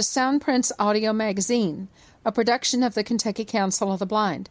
[0.00, 1.88] To Soundprints Audio Magazine,
[2.24, 4.48] a production of the Kentucky Council of the Blind.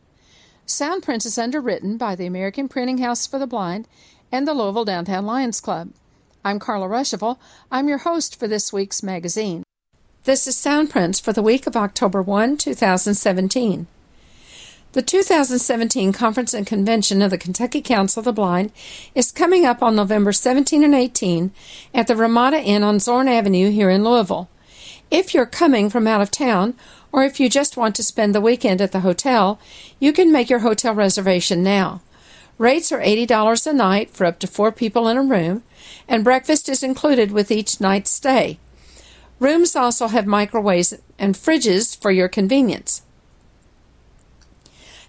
[0.68, 3.87] Soundprints is underwritten by the American Printing House for the Blind
[4.32, 5.89] and the Louisville Downtown Lions Club.
[6.46, 7.39] I'm Carla Ruschival.
[7.71, 9.64] I'm your host for this week's magazine.
[10.25, 13.87] This is Soundprints for the week of October 1, 2017.
[14.92, 18.71] The 2017 Conference and Convention of the Kentucky Council of the Blind
[19.15, 21.51] is coming up on November 17 and 18
[21.92, 24.47] at the Ramada Inn on Zorn Avenue here in Louisville.
[25.11, 26.75] If you're coming from out of town,
[27.11, 29.59] or if you just want to spend the weekend at the hotel,
[30.00, 32.02] you can make your hotel reservation now.
[32.59, 35.64] Rates are $80 a night for up to four people in a room,
[36.08, 38.59] and breakfast is included with each night's stay.
[39.39, 43.02] Rooms also have microwaves and fridges for your convenience.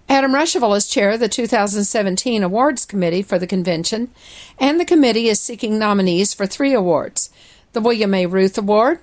[0.09, 4.09] Adam Ruschival is chair of the 2017 Awards Committee for the convention,
[4.57, 7.29] and the committee is seeking nominees for three awards
[7.73, 8.25] the William A.
[8.25, 8.99] Ruth Award,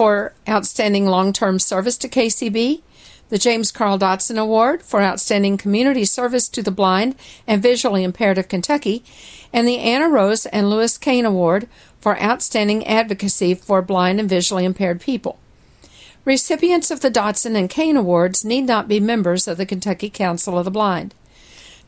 [0.00, 2.80] for Outstanding Long Term Service to KCB,
[3.28, 7.14] the James Carl Dotson Award for Outstanding Community Service to the Blind
[7.46, 9.04] and Visually Impaired of Kentucky,
[9.52, 11.68] and the Anna Rose and Lewis Kane Award
[12.00, 15.38] for Outstanding Advocacy for Blind and Visually Impaired People.
[16.24, 20.58] Recipients of the Dotson and Kane Awards need not be members of the Kentucky Council
[20.58, 21.14] of the Blind.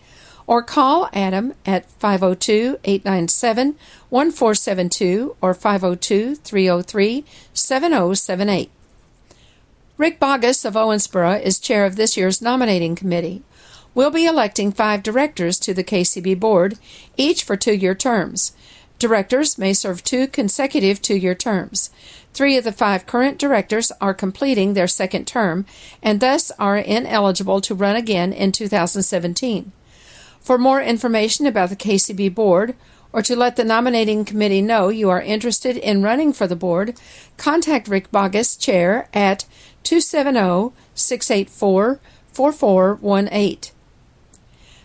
[0.50, 3.76] or call Adam at 502 897
[4.10, 8.72] 1472 or 502 303 7078.
[9.98, 13.44] Rick Bogus of Owensboro is chair of this year's nominating committee.
[13.94, 16.80] We'll be electing five directors to the KCB board,
[17.16, 18.54] each for two year terms.
[18.98, 21.92] Directors may serve two consecutive two year terms.
[22.34, 25.68] Three of the five current directors are completing their second term
[26.02, 29.74] and thus are ineligible to run again in 2017.
[30.42, 32.76] For more information about the KCB board,
[33.12, 37.00] or to let the nominating committee know you are interested in running for the board,
[37.38, 39.46] contact Rick Bogus, Chair, at
[39.84, 42.00] 270 684
[42.32, 43.74] 4418.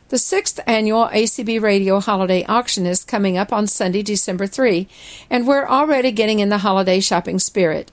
[0.09, 4.87] The sixth annual ACB Radio Holiday Auction is coming up on Sunday, December 3,
[5.28, 7.91] and we're already getting in the holiday shopping spirit.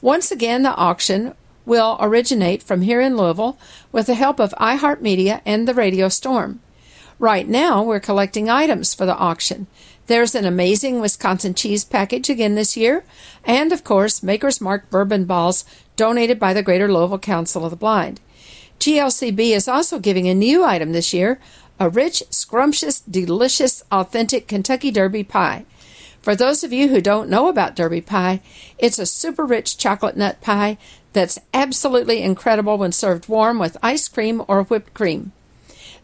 [0.00, 3.58] Once again, the auction will originate from here in Louisville
[3.92, 6.60] with the help of iHeartMedia and the Radio Storm.
[7.24, 9.66] Right now, we're collecting items for the auction.
[10.08, 13.02] There's an amazing Wisconsin cheese package again this year,
[13.46, 15.64] and of course, Maker's Mark bourbon balls
[15.96, 18.20] donated by the Greater Louisville Council of the Blind.
[18.78, 21.40] GLCB is also giving a new item this year
[21.80, 25.64] a rich, scrumptious, delicious, authentic Kentucky Derby pie.
[26.20, 28.42] For those of you who don't know about Derby pie,
[28.76, 30.76] it's a super rich chocolate nut pie
[31.14, 35.32] that's absolutely incredible when served warm with ice cream or whipped cream.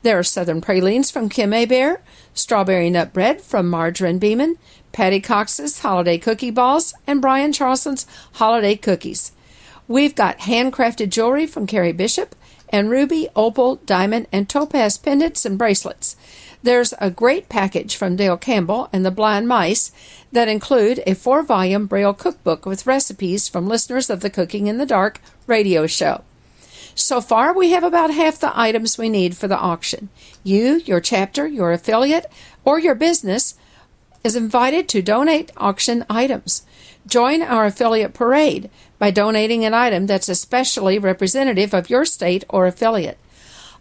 [0.03, 2.01] There are Southern Pralines from Kim A Bear,
[2.33, 4.57] Strawberry Nut Bread from Margarine Beeman,
[4.93, 9.33] Patty Cox's Holiday Cookie Balls, and Brian Charleston's Holiday Cookies.
[9.87, 12.35] We've got handcrafted jewelry from Carrie Bishop
[12.71, 16.17] and ruby, opal, diamond, and topaz pendants and bracelets.
[16.63, 19.93] There's a great package from Dale Campbell and the Blind Mice
[20.33, 24.79] that include a four volume Braille cookbook with recipes from listeners of the Cooking in
[24.79, 26.23] the Dark radio show.
[27.01, 30.11] So far, we have about half the items we need for the auction.
[30.45, 32.31] You, your chapter, your affiliate,
[32.63, 33.55] or your business
[34.23, 36.63] is invited to donate auction items.
[37.07, 38.69] Join our affiliate parade
[38.99, 43.19] by donating an item that's especially representative of your state or affiliate.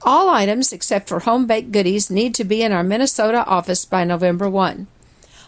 [0.01, 4.05] All items except for home baked goodies need to be in our Minnesota office by
[4.05, 4.87] November 1.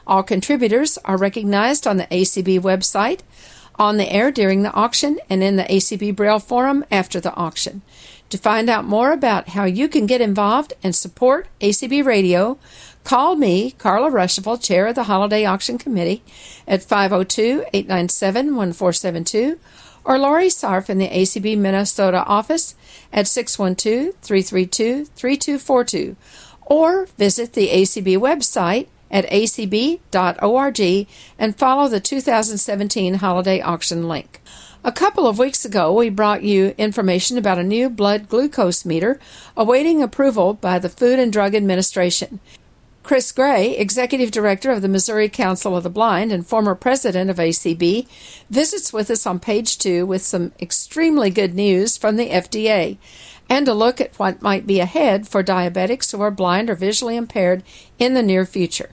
[0.06, 3.22] All contributors are recognized on the ACB website
[3.76, 7.82] on the air during the auction and in the ACB Braille Forum after the auction.
[8.30, 12.58] To find out more about how you can get involved and support ACB Radio,
[13.04, 16.24] call me, Carla Ruschival, Chair of the Holiday Auction Committee,
[16.66, 19.60] at 502 897 1472,
[20.06, 22.76] or Laurie Sarf in the ACB Minnesota office
[23.12, 26.16] at 612 332 3242,
[26.62, 34.42] or visit the ACB website at acb.org and follow the 2017 holiday auction link.
[34.84, 39.20] A couple of weeks ago, we brought you information about a new blood glucose meter
[39.56, 42.40] awaiting approval by the Food and Drug Administration.
[43.04, 47.38] Chris Gray, Executive Director of the Missouri Council of the Blind and former president of
[47.38, 48.08] ACB,
[48.50, 52.98] visits with us on page two with some extremely good news from the FDA
[53.50, 57.18] and a look at what might be ahead for diabetics who are blind or visually
[57.18, 57.64] impaired
[58.00, 58.92] in the near future.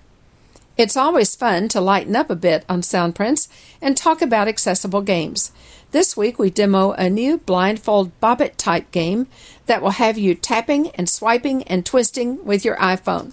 [0.79, 3.49] It's always fun to lighten up a bit on Soundprints
[3.83, 5.51] and talk about accessible games.
[5.91, 9.27] This week we demo a new blindfold Bop It type game
[9.67, 13.33] that will have you tapping and swiping and twisting with your iPhone.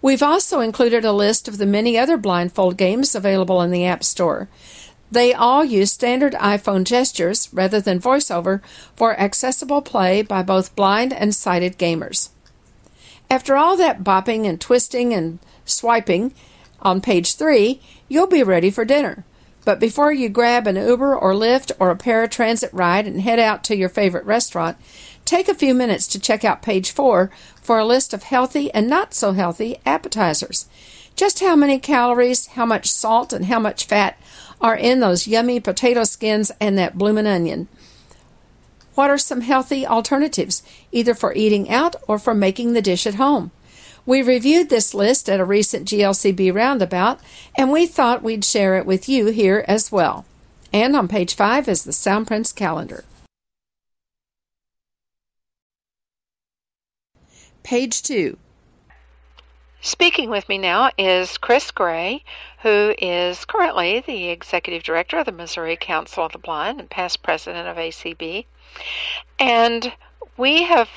[0.00, 4.04] We've also included a list of the many other blindfold games available in the App
[4.04, 4.48] Store.
[5.10, 8.62] They all use standard iPhone gestures rather than voiceover
[8.94, 12.28] for accessible play by both blind and sighted gamers.
[13.28, 15.40] After all that bopping and twisting and
[15.72, 16.34] swiping
[16.80, 19.24] on page 3, you'll be ready for dinner.
[19.64, 23.62] But before you grab an Uber or Lyft or a paratransit ride and head out
[23.64, 24.76] to your favorite restaurant,
[25.24, 27.30] take a few minutes to check out page 4
[27.60, 30.66] for a list of healthy and not so healthy appetizers.
[31.14, 34.18] Just how many calories, how much salt, and how much fat
[34.60, 37.68] are in those yummy potato skins and that bloomin' onion?
[38.94, 43.14] What are some healthy alternatives, either for eating out or for making the dish at
[43.14, 43.50] home?
[44.04, 47.20] We reviewed this list at a recent GLCB roundabout,
[47.56, 50.24] and we thought we'd share it with you here as well.
[50.72, 53.04] And on page 5 is the Soundprints calendar.
[57.62, 58.36] Page 2.
[59.80, 62.24] Speaking with me now is Chris Gray,
[62.62, 67.22] who is currently the Executive Director of the Missouri Council of the Blind and past
[67.22, 68.46] President of ACB.
[69.38, 69.92] And
[70.36, 70.88] we have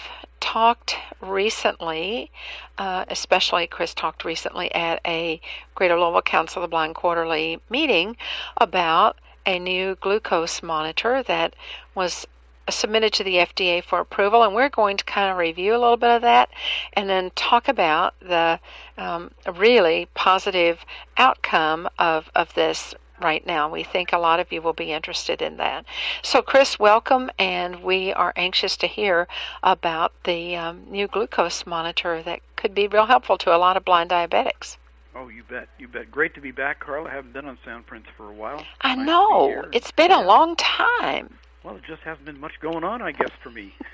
[0.45, 2.29] talked recently,
[2.77, 5.41] uh, especially Chris talked recently at a
[5.73, 8.15] Greater Louisville Council of the Blind quarterly meeting
[8.57, 11.55] about a new glucose monitor that
[11.95, 12.27] was
[12.69, 15.97] submitted to the FDA for approval, and we're going to kind of review a little
[15.97, 16.49] bit of that
[16.93, 18.59] and then talk about the
[18.99, 20.85] um, really positive
[21.17, 23.69] outcome of, of this right now.
[23.69, 25.85] We think a lot of you will be interested in that.
[26.21, 29.27] So, Chris, welcome, and we are anxious to hear
[29.63, 33.85] about the um, new glucose monitor that could be real helpful to a lot of
[33.85, 34.77] blind diabetics.
[35.15, 36.11] Oh, you bet, you bet.
[36.11, 37.07] Great to be back, Carl.
[37.07, 38.65] I haven't been on Soundprints for a while.
[38.81, 39.63] I nice know.
[39.71, 40.21] It's been yeah.
[40.21, 41.33] a long time.
[41.63, 43.73] Well, it just hasn't been much going on, I guess, for me.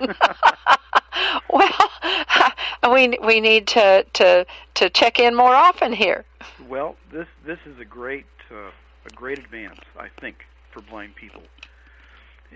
[1.48, 1.90] well,
[2.92, 6.24] we we need to to to check in more often here.
[6.68, 8.70] Well, this this is a great uh,
[9.06, 11.42] a great advance, I think, for blind people.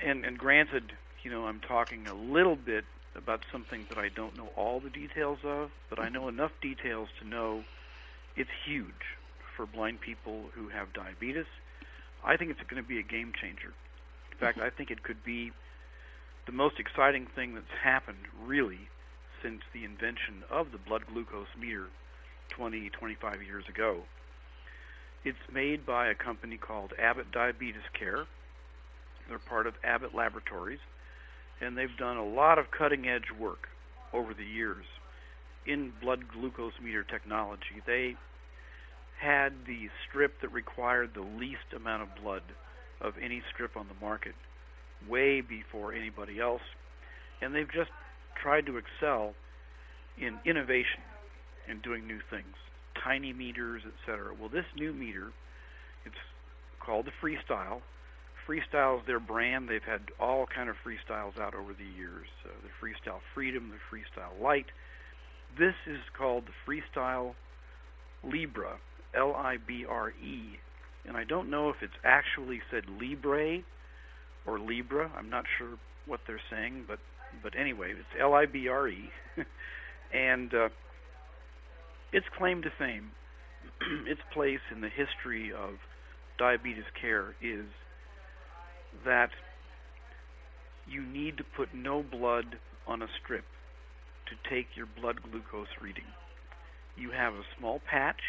[0.02, 2.84] And and granted, you know, I'm talking a little bit
[3.14, 6.14] about something that I don't know all the details of, but I mm-hmm.
[6.14, 7.64] know enough details to know
[8.36, 9.16] it's huge
[9.56, 11.46] for blind people who have diabetes.
[12.24, 13.72] I think it's going to be a game changer.
[14.32, 14.66] In fact, mm-hmm.
[14.66, 15.52] I think it could be
[16.46, 18.88] the most exciting thing that's happened really
[19.42, 21.86] since the invention of the blood glucose meter
[22.50, 24.02] 20, 25 years ago.
[25.26, 28.26] It's made by a company called Abbott Diabetes Care.
[29.28, 30.78] They're part of Abbott Laboratories,
[31.60, 33.66] and they've done a lot of cutting edge work
[34.12, 34.84] over the years
[35.66, 37.82] in blood glucose meter technology.
[37.84, 38.14] They
[39.20, 42.42] had the strip that required the least amount of blood
[43.00, 44.36] of any strip on the market
[45.08, 46.62] way before anybody else,
[47.42, 47.90] and they've just
[48.40, 49.34] tried to excel
[50.18, 51.02] in innovation
[51.68, 52.54] and doing new things
[53.02, 54.34] tiny meters, etc.
[54.38, 55.32] Well, this new meter,
[56.04, 56.14] it's
[56.80, 57.80] called the Freestyle.
[58.48, 59.68] Freestyle is their brand.
[59.68, 62.26] They've had all kind of Freestyles out over the years.
[62.44, 64.66] Uh, the Freestyle Freedom, the Freestyle Lite.
[65.58, 67.34] This is called the Freestyle
[68.22, 68.78] Libre,
[69.14, 70.58] L-I-B-R-E,
[71.06, 73.62] and I don't know if it's actually said Libre
[74.46, 75.10] or Libra.
[75.16, 76.98] I'm not sure what they're saying, but
[77.42, 79.10] but anyway, it's L-I-B-R-E,
[80.12, 80.68] and uh,
[82.12, 83.10] its claim to fame,
[84.06, 85.74] its place in the history of
[86.38, 87.66] diabetes care is
[89.04, 89.30] that
[90.88, 93.44] you need to put no blood on a strip
[94.26, 96.04] to take your blood glucose reading.
[96.96, 98.20] You have a small patch,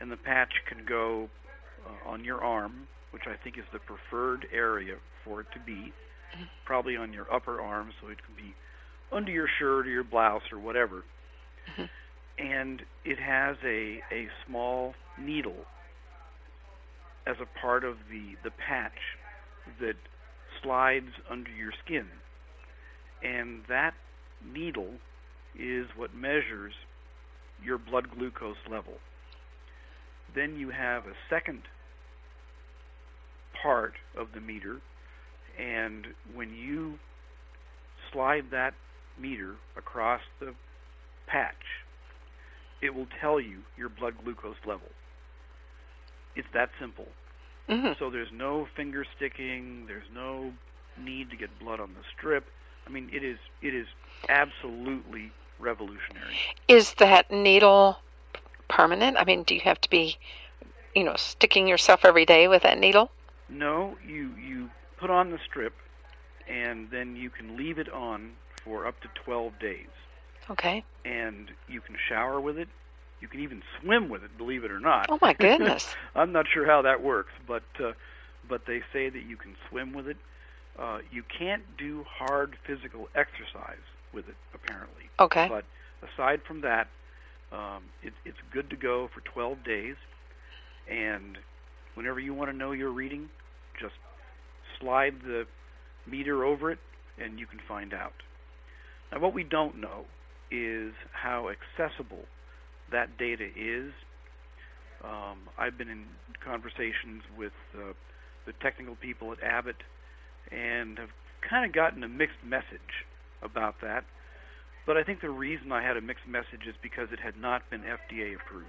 [0.00, 1.28] and the patch can go
[1.86, 5.72] uh, on your arm, which I think is the preferred area for it to be,
[5.72, 6.44] mm-hmm.
[6.64, 8.54] probably on your upper arm, so it can be
[9.12, 11.04] under your shirt or your blouse or whatever.
[12.38, 15.64] And it has a, a small needle
[17.26, 18.92] as a part of the, the patch
[19.80, 19.96] that
[20.62, 22.06] slides under your skin.
[23.22, 23.94] And that
[24.52, 24.94] needle
[25.58, 26.74] is what measures
[27.62, 28.94] your blood glucose level.
[30.34, 31.62] Then you have a second
[33.62, 34.80] part of the meter,
[35.58, 36.98] and when you
[38.12, 38.74] slide that
[39.18, 40.54] meter across the
[41.26, 41.54] patch,
[42.84, 44.88] it will tell you your blood glucose level.
[46.36, 47.08] It's that simple.
[47.68, 47.92] Mm-hmm.
[47.98, 49.86] So there's no finger sticking.
[49.86, 50.52] There's no
[51.02, 52.44] need to get blood on the strip.
[52.86, 53.86] I mean, it is it is
[54.28, 56.34] absolutely revolutionary.
[56.68, 57.98] Is that needle
[58.68, 59.16] permanent?
[59.16, 60.18] I mean, do you have to be,
[60.94, 63.10] you know, sticking yourself every day with that needle?
[63.48, 65.74] No, you you put on the strip,
[66.46, 69.86] and then you can leave it on for up to 12 days.
[70.50, 70.84] Okay.
[71.04, 72.68] And you can shower with it.
[73.20, 75.06] You can even swim with it, believe it or not.
[75.08, 75.94] Oh my goodness!
[76.14, 77.92] I'm not sure how that works, but uh,
[78.48, 80.16] but they say that you can swim with it.
[80.78, 85.04] Uh, you can't do hard physical exercise with it, apparently.
[85.18, 85.48] Okay.
[85.48, 85.64] But
[86.02, 86.88] aside from that,
[87.52, 89.96] um, it, it's good to go for 12 days.
[90.90, 91.38] And
[91.94, 93.28] whenever you want to know your reading,
[93.80, 93.94] just
[94.80, 95.46] slide the
[96.06, 96.78] meter over it,
[97.18, 98.12] and you can find out.
[99.12, 100.04] Now, what we don't know
[100.54, 102.24] is how accessible
[102.92, 103.92] that data is.
[105.02, 106.04] Um, I've been in
[106.44, 107.92] conversations with uh,
[108.46, 109.82] the technical people at Abbott
[110.50, 111.10] and have
[111.48, 113.04] kind of gotten a mixed message
[113.42, 114.04] about that.
[114.86, 117.68] But I think the reason I had a mixed message is because it had not
[117.70, 118.68] been FDA approved,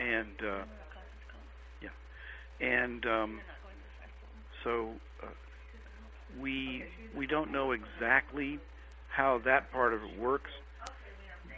[0.00, 0.64] and uh,
[1.82, 3.40] yeah, and um,
[4.62, 5.26] so uh,
[6.40, 8.58] we we don't know exactly
[9.14, 10.50] how that part of it works.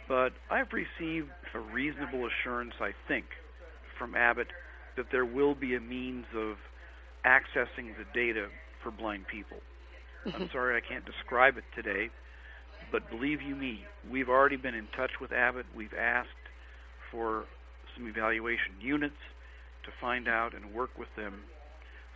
[0.07, 3.25] But I've received a reasonable assurance, I think,
[3.97, 4.47] from Abbott
[4.95, 6.55] that there will be a means of
[7.25, 8.47] accessing the data
[8.83, 9.57] for blind people.
[10.25, 12.09] I'm sorry I can't describe it today,
[12.91, 15.65] but believe you me, we've already been in touch with Abbott.
[15.75, 16.29] We've asked
[17.11, 17.45] for
[17.95, 19.19] some evaluation units
[19.85, 21.41] to find out and work with them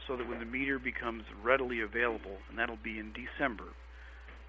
[0.07, 3.65] so that when the meter becomes readily available, and that'll be in December,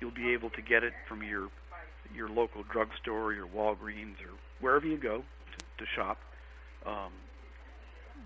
[0.00, 1.48] you'll be able to get it from your
[2.14, 6.18] your local drugstore, your Walgreens, or wherever you go to, to shop.
[6.86, 7.12] Um,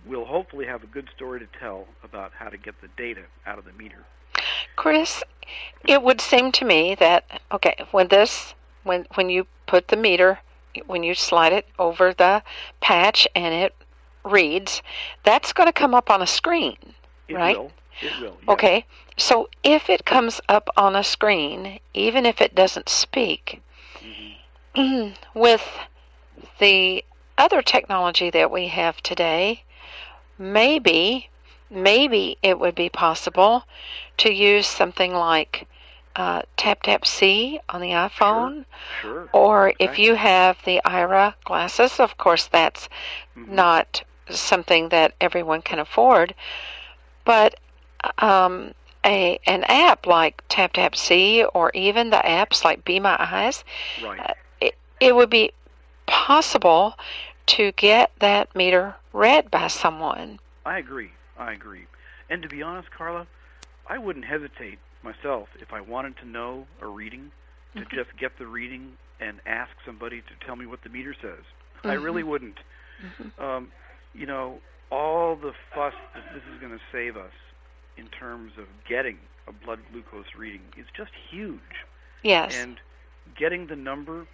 [0.07, 3.59] we'll hopefully have a good story to tell about how to get the data out
[3.59, 4.05] of the meter.
[4.77, 5.23] Chris,
[5.85, 10.39] it would seem to me that okay, when this when when you put the meter
[10.87, 12.43] when you slide it over the
[12.81, 13.75] patch and it
[14.25, 14.83] reads,
[15.25, 16.77] that's going to come up on a screen,
[17.29, 17.57] It right?
[17.57, 17.73] will.
[18.03, 18.37] It will.
[18.43, 18.49] yes.
[18.49, 18.85] Okay.
[19.17, 23.63] So if it comes up on a screen, even if it doesn't speak.
[25.35, 25.63] with
[26.59, 27.05] the
[27.39, 29.63] other technology that we have today,
[30.39, 31.29] maybe,
[31.71, 33.65] maybe it would be possible
[34.19, 35.67] to use something like
[36.17, 38.65] uh, Tap Tap See on the iPhone,
[39.03, 39.29] Sure.
[39.33, 42.89] or if you have the Aira glasses, of course, that's
[43.37, 43.55] Mhm.
[43.55, 46.35] not something that everyone can afford,
[47.25, 47.55] but
[48.19, 48.73] um,
[49.05, 53.65] a an app like Tap Tap See or even the apps like Be My Eyes,
[54.03, 54.21] Right.
[54.21, 54.33] uh,
[55.01, 55.53] it, would be
[56.07, 56.95] possible
[57.47, 60.39] to get that meter read by someone.
[60.65, 61.13] I agree.
[61.37, 61.87] I agree.
[62.29, 63.27] And to be honest, Carla,
[63.87, 67.33] I wouldn't hesitate myself if I wanted to know a reading
[67.77, 67.97] to Mm-hmm.
[67.97, 71.45] just get the reading and ask somebody to tell me what the meter says.
[71.87, 72.05] I Mm-hmm.
[72.05, 72.59] really wouldn't.
[73.39, 73.73] Um,
[74.15, 74.61] you know,
[74.91, 77.33] all the fuss that this is going to save us
[77.97, 81.87] in terms of getting a blood glucose reading is just huge.
[82.23, 82.55] Yes.
[82.55, 82.81] And
[83.37, 84.27] getting the number,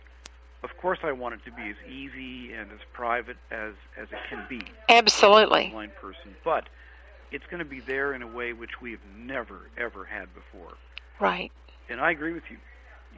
[0.62, 4.18] of course, I want it to be as easy and as private as as it
[4.28, 5.70] can be Absolutely.
[5.70, 6.68] blind person, but
[7.30, 10.74] it's going to be there in a way which we have never ever had before.
[11.20, 11.50] Right.
[11.88, 12.56] And I agree with you.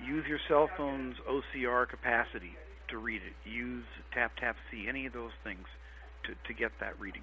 [0.04, 2.56] Use your cell phone's OCR capacity
[2.88, 3.48] to read it.
[3.48, 5.66] Use Tap Tap See, any of those things
[6.24, 7.22] to, to get that reading.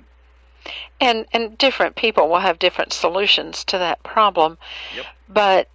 [1.00, 4.60] And and different people will have different solutions to that problem.
[4.96, 5.06] Yep.
[5.28, 5.70] But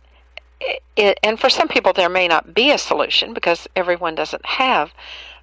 [0.61, 4.93] it, and for some people there may not be a solution because everyone doesn't have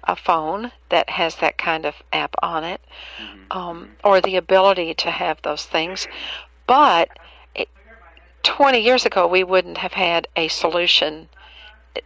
[0.04, 2.80] a phone that has that kind of app on it
[3.18, 3.56] Mhm.
[3.56, 6.06] um, or the ability to have those things.
[6.66, 7.08] But
[7.54, 7.68] it,
[8.42, 11.28] 20 years ago, we wouldn't have had a solution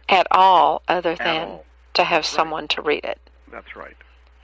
[0.07, 1.65] at all other than all.
[1.95, 2.25] to have right.
[2.25, 3.19] someone to read it.
[3.51, 3.95] That's right.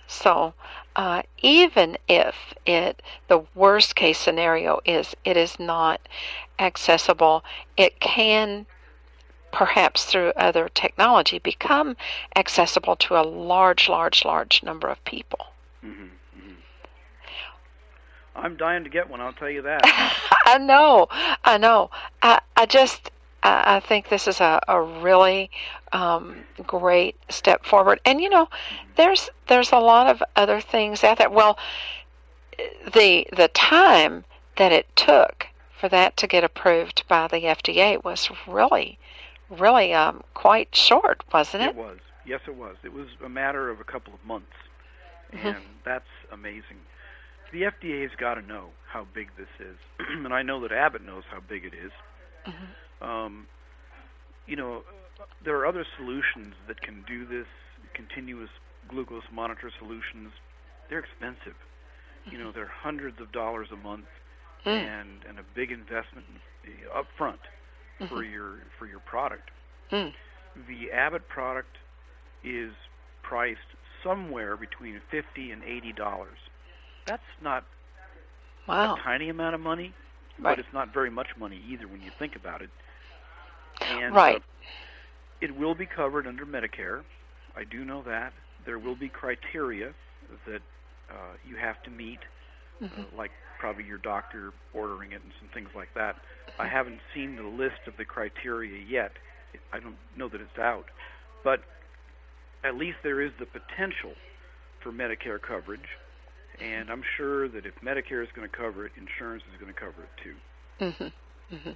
[0.07, 0.53] So,
[0.95, 6.01] uh, even if it the worst case scenario is it is not
[6.59, 7.43] accessible,
[7.77, 8.65] it can
[9.51, 11.95] perhaps through other technology become
[12.35, 15.47] accessible to a large, large, large number of people.
[15.81, 16.53] hmm hmm
[18.35, 19.21] I'm dying to get one.
[19.21, 19.81] I'll tell you that.
[20.45, 21.07] I know,
[21.43, 21.89] I know.
[22.21, 23.11] I, I just,
[23.45, 25.51] I, I think this is a, a really
[25.93, 28.01] um, great step forward.
[28.03, 28.49] And you know,
[28.95, 31.29] there's there's a lot of other things out there.
[31.29, 31.57] Well,
[32.93, 34.25] the the time
[34.57, 35.47] that it took
[35.79, 38.97] for that to get approved by the FDA was really,
[39.49, 41.69] really um, quite short, wasn't it?
[41.69, 41.99] It was.
[42.25, 42.77] Yes, it was.
[42.83, 44.55] It was a matter of a couple of months,
[45.31, 46.79] and that's amazing.
[47.51, 51.05] The FDA has got to know how big this is, and I know that Abbott
[51.05, 51.91] knows how big it is.
[53.01, 53.47] Um,
[54.47, 54.83] you know,
[55.43, 57.47] there are other solutions that can do this
[57.93, 58.49] continuous
[58.87, 60.31] glucose monitor solutions,
[60.89, 61.55] they're expensive.
[62.29, 64.05] You know, they're hundreds of dollars a month,
[64.65, 64.71] Mm.
[64.71, 66.25] and and a big investment
[66.95, 67.39] up front
[68.09, 69.51] for your for your product.
[69.91, 70.13] Mm.
[70.67, 71.77] The Abbott product
[72.43, 72.73] is
[73.21, 73.59] priced
[74.03, 76.37] somewhere between fifty and eighty dollars.
[77.05, 77.63] That's not
[78.67, 78.95] Wow.
[78.95, 79.93] a tiny amount of money,
[80.39, 80.55] Right.
[80.55, 82.71] but it's not very much money either when you think about it.
[83.81, 84.37] And Right.
[84.37, 84.39] uh,
[85.41, 87.03] it will be covered under Medicare.
[87.55, 88.33] I do know that.
[88.65, 89.93] There will be criteria
[90.47, 90.61] that
[91.09, 91.13] uh,
[91.47, 92.19] you have to meet,
[92.83, 96.15] uh, like probably your doctor ordering it and some things like that.
[96.57, 99.11] I haven't seen the list of the criteria yet.
[99.71, 100.85] I don't know that it's out.
[101.43, 101.61] But
[102.63, 104.13] at least there is the potential
[104.81, 105.87] for Medicare coverage.
[106.59, 109.79] And I'm sure that if Medicare is going to cover it, insurance is going to
[109.79, 110.35] cover it too.
[110.79, 111.55] Mm-hmm.
[111.55, 111.71] Mm-hmm.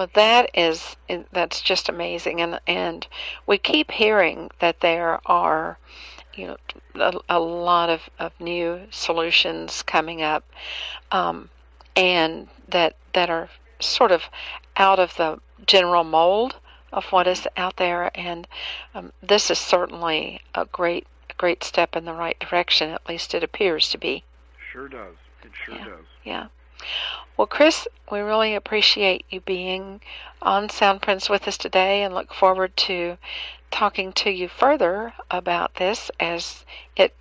[0.00, 0.96] Well, that is
[1.30, 3.06] that's just amazing, and and
[3.46, 5.76] we keep hearing that there are,
[6.32, 6.56] you know,
[6.94, 10.42] a, a lot of, of new solutions coming up,
[11.12, 11.50] um,
[11.94, 14.30] and that that are sort of
[14.78, 16.56] out of the general mold
[16.94, 18.48] of what is out there, and
[18.94, 22.88] um, this is certainly a great a great step in the right direction.
[22.88, 24.24] At least it appears to be.
[24.72, 25.16] Sure does.
[25.44, 25.84] It sure Yeah.
[25.84, 26.06] does.
[26.24, 26.46] Yeah.
[27.36, 30.00] Well, Chris, we really appreciate you being
[30.42, 33.16] on Soundprints with us today and look forward to
[33.70, 36.64] talking to you further about this as
[36.96, 37.14] it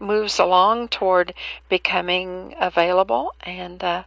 [0.00, 1.34] moves along toward
[1.68, 4.04] becoming available and uh,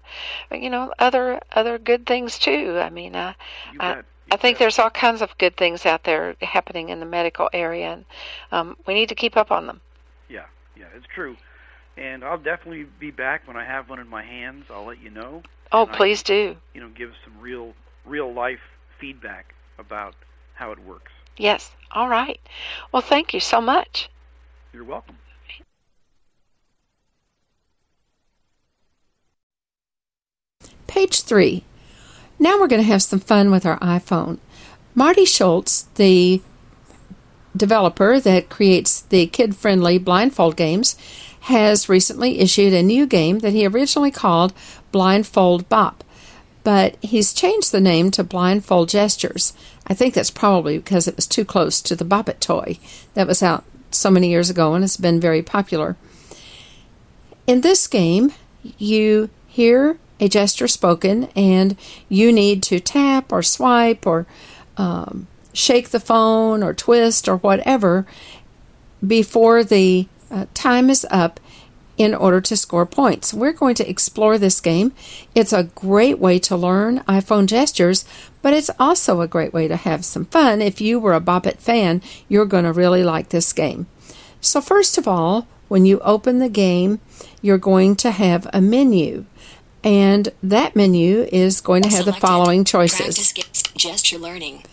[0.52, 2.80] you know other other good things too.
[2.80, 3.34] I mean, uh,
[3.80, 4.06] I- bet.
[4.34, 7.92] I think there's all kinds of good things out there happening in the medical area,
[7.92, 8.06] and
[8.54, 9.82] um, we need to keep up on them.
[10.30, 10.46] Yeah,
[10.78, 11.36] yeah, it's true.
[11.98, 14.66] And I'll definitely be back when I have one in my hands.
[14.70, 15.44] I'll let you know.
[15.72, 16.56] Oh, And I please do.
[16.74, 17.74] you know, give some real,
[18.06, 18.60] real life
[19.00, 20.16] feedback about
[20.56, 21.12] how it works.
[21.38, 21.72] Yes.
[21.92, 22.40] All right.
[22.92, 24.10] Well, thank you so much.
[24.74, 25.18] You're welcome.
[30.88, 31.64] Page 3.
[32.40, 34.40] Now we're going to have some fun with our iPhone.
[34.96, 36.42] Marty Schultz, the
[37.56, 40.96] developer that creates the kid friendly blindfold games,
[41.42, 44.54] has recently issued a new game that he originally called
[44.92, 46.04] Blindfold Bop,
[46.64, 49.54] but he's changed the name to Blindfold Gestures.
[49.88, 52.77] I think that's probably because it was too close to the Bop It toy
[53.16, 55.98] that was out so many years ago and has been very popular.
[57.48, 58.34] In this game,
[58.77, 61.75] you hear a gesture spoken and
[62.08, 64.27] you need to tap or swipe or
[64.77, 68.06] um, shake the phone or twist or whatever
[69.06, 71.39] before the uh, time is up
[71.98, 73.33] in order to score points.
[73.33, 74.94] We're going to explore this game.
[75.35, 78.05] It's a great way to learn iPhone gestures,
[78.41, 80.61] but it's also a great way to have some fun.
[80.61, 83.87] If you were a Bop It fan, you're going to really like this game.
[84.39, 87.00] So, first of all, when you open the game,
[87.41, 89.25] you're going to have a menu.
[89.83, 93.31] And that menu is going to have the following choices.
[93.75, 94.63] Gesture learning.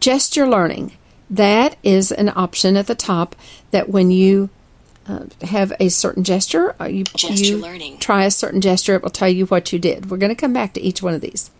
[0.00, 0.92] gesture learning.
[1.28, 3.34] That is an option at the top
[3.70, 4.50] that when you
[5.08, 7.98] uh, have a certain gesture, uh, you, Gesture you learning.
[7.98, 10.10] try a certain gesture, it will tell you what you did.
[10.10, 11.50] We're going to come back to each one of these.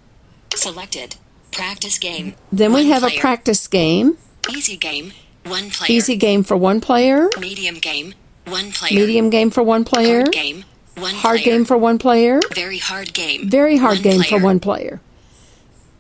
[0.54, 1.16] Selected.
[1.52, 2.35] Practice game.
[2.52, 4.18] Then we One have a practice game,
[4.50, 5.12] Easy game.
[5.44, 5.96] One player.
[5.96, 8.14] easy game for one player, Medium game.
[8.46, 8.94] One player.
[9.00, 10.64] medium game for one player, Hard game.
[10.96, 11.44] One hard player.
[11.56, 13.48] game for one player, Very hard game.
[13.48, 15.00] very hard One game for one player.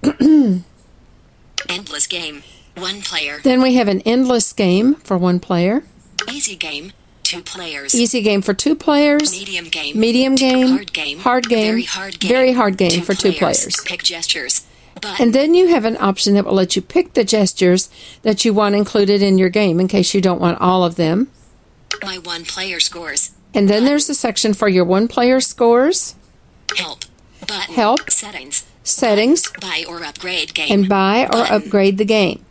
[1.68, 2.42] Endless game.
[2.76, 3.38] One player.
[3.42, 5.84] Then we have an endless game for one player,
[6.30, 6.92] Easy game.
[7.26, 7.94] Two players.
[7.94, 9.98] easy game for two players, Medium game.
[9.98, 11.18] medium game, Hard game.
[11.18, 12.28] hard game, Very hard game.
[12.28, 13.76] very hard game for two players.
[13.84, 14.64] Pick gestures.
[15.00, 15.16] Button.
[15.26, 17.90] And then you have an option that will let you pick the gestures
[18.22, 21.28] that you want included in your game in case you don't want all of them.
[22.02, 23.32] My one player scores.
[23.52, 26.14] And then there's a section for your one player scores,
[26.76, 27.04] Help.
[27.46, 27.74] Button.
[27.74, 28.10] Help.
[28.10, 28.64] Settings.
[28.84, 30.68] settings, Buy or upgrade game.
[30.70, 31.54] and buy or Button.
[31.62, 32.44] upgrade the game.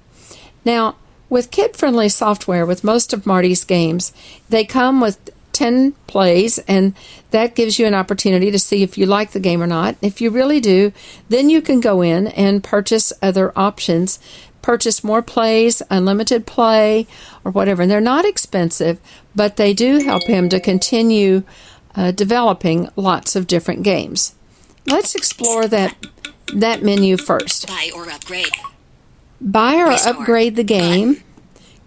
[0.63, 0.95] Now,
[1.29, 4.13] with kid friendly software, with most of Marty's games,
[4.49, 5.17] they come with
[5.55, 6.93] 10 plays, and
[7.31, 9.95] that gives you an opportunity to see if you like the game or not.
[10.01, 10.91] If you really do,
[11.29, 14.19] then you can go in and purchase other options,
[14.61, 17.07] purchase more plays, unlimited play,
[17.45, 17.83] or whatever.
[17.83, 18.99] And they're not expensive,
[19.33, 21.43] but they do help him to continue
[21.95, 24.35] uh, developing lots of different games.
[24.85, 25.95] Let's explore that
[26.53, 27.67] that menu first.
[27.67, 28.51] Buy or upgrade.
[29.41, 30.13] Buy or Restore.
[30.13, 31.21] upgrade the game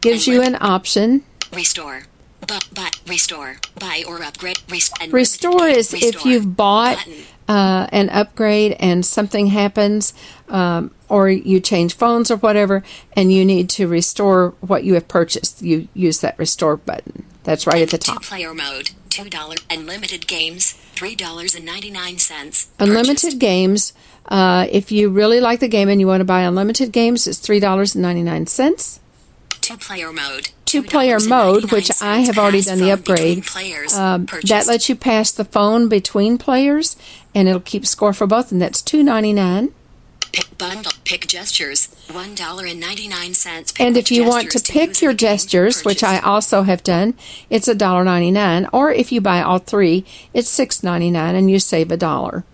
[0.00, 1.24] gives you an option.
[1.52, 2.02] Restore.
[2.40, 3.56] But but restore.
[3.78, 4.60] Buy or upgrade.
[4.70, 7.04] Res- and Restore is if you've bought
[7.48, 10.14] uh, an upgrade and something happens,
[10.48, 12.82] um, or you change phones or whatever,
[13.14, 17.24] and you need to restore what you have purchased, you use that restore button.
[17.44, 18.22] That's right at the top.
[18.22, 19.62] Two-player mode, $2.
[19.70, 22.68] Unlimited games, $3.99.
[22.78, 23.92] Unlimited games.
[24.28, 27.38] Uh, if you really like the game and you want to buy unlimited games, it's
[27.38, 29.00] three dollars and ninety nine cents.
[29.60, 30.50] Two-player mode.
[30.66, 33.44] Two-player mode, which I have already done the upgrade.
[33.94, 36.96] Um, that lets you pass the phone between players,
[37.34, 39.72] and it'll keep score for both, and that's two ninety nine.
[40.30, 40.92] Pick bundle.
[41.04, 41.88] Pick gestures.
[42.12, 43.72] One dollar and ninety nine cents.
[43.80, 47.14] And if you want to pick your gestures, which I also have done,
[47.48, 48.68] it's a dollar ninety nine.
[48.72, 52.44] Or if you buy all three, it's six ninety nine, and you save a dollar.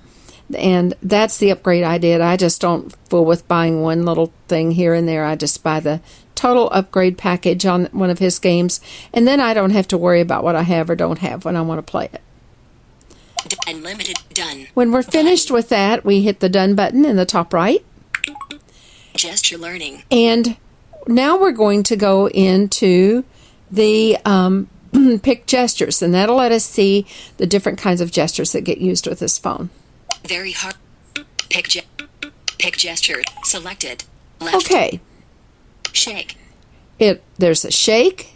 [0.57, 2.21] And that's the upgrade I did.
[2.21, 5.25] I just don't fool with buying one little thing here and there.
[5.25, 6.01] I just buy the
[6.35, 8.81] total upgrade package on one of his games,
[9.13, 11.57] and then I don't have to worry about what I have or don't have when
[11.57, 12.21] I want to play it.
[13.67, 14.19] Unlimited.
[14.33, 14.67] Done.
[14.75, 17.85] When we're finished with that, we hit the done button in the top right.
[19.15, 20.03] Gesture learning.
[20.11, 20.57] And
[21.07, 23.25] now we're going to go into
[23.71, 24.69] the um,
[25.23, 29.07] pick gestures, and that'll let us see the different kinds of gestures that get used
[29.07, 29.71] with this phone.
[30.27, 30.77] Very hard.
[31.51, 31.87] Pick ge-
[32.59, 33.23] Pick gesture.
[33.45, 34.05] Selected.
[34.41, 34.57] Left.
[34.57, 35.01] Okay,
[35.93, 36.37] Shake.
[36.99, 38.33] it there's a shake,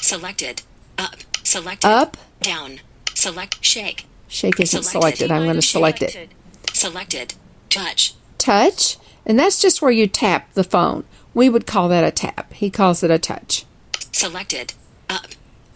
[0.00, 0.62] Selected.
[0.98, 1.16] Up.
[1.42, 1.88] Selected.
[1.88, 2.16] up.
[2.40, 2.80] Down.
[3.14, 3.64] Select.
[3.64, 4.06] Shake.
[4.28, 5.16] Shake isn't Selected.
[5.18, 5.30] selected.
[5.30, 6.30] I'm going to select it.
[6.72, 7.34] Selected.
[7.70, 8.14] Touch.
[8.36, 11.04] Touch, and that's just where you tap the phone.
[11.34, 12.52] We would call that a tap.
[12.52, 13.64] He calls it a touch.
[14.12, 14.74] Selected.
[15.08, 15.26] Up.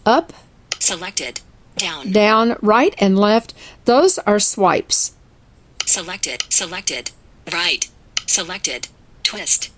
[0.04, 0.32] Up,
[0.78, 1.40] Selected.
[1.76, 2.12] Down.
[2.12, 3.54] down, right, and left.
[3.86, 5.12] Those are swipes.
[5.86, 6.44] Selected.
[6.48, 7.10] Selected.
[7.52, 7.88] Right.
[8.26, 8.88] Selected.
[9.22, 9.70] Twist.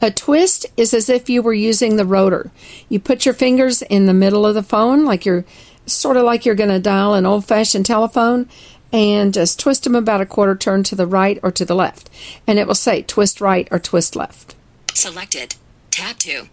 [0.00, 2.50] A twist is as if you were using the rotor.
[2.88, 5.44] You put your fingers in the middle of the phone, like you're
[5.86, 8.48] sort of like you're going to dial an old fashioned telephone,
[8.92, 12.10] and just twist them about a quarter turn to the right or to the left.
[12.46, 14.54] And it will say twist right or twist left.
[14.92, 15.56] Selected.
[15.90, 16.48] Tap 2.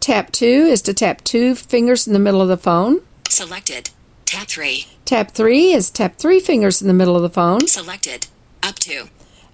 [0.00, 3.00] Tap two is to tap two fingers in the middle of the phone.
[3.28, 3.90] Selected.
[4.26, 4.86] Tap 3.
[5.04, 7.66] Tap three is tap three fingers in the middle of the phone.
[7.66, 8.26] Selected.
[8.62, 9.04] Up 2.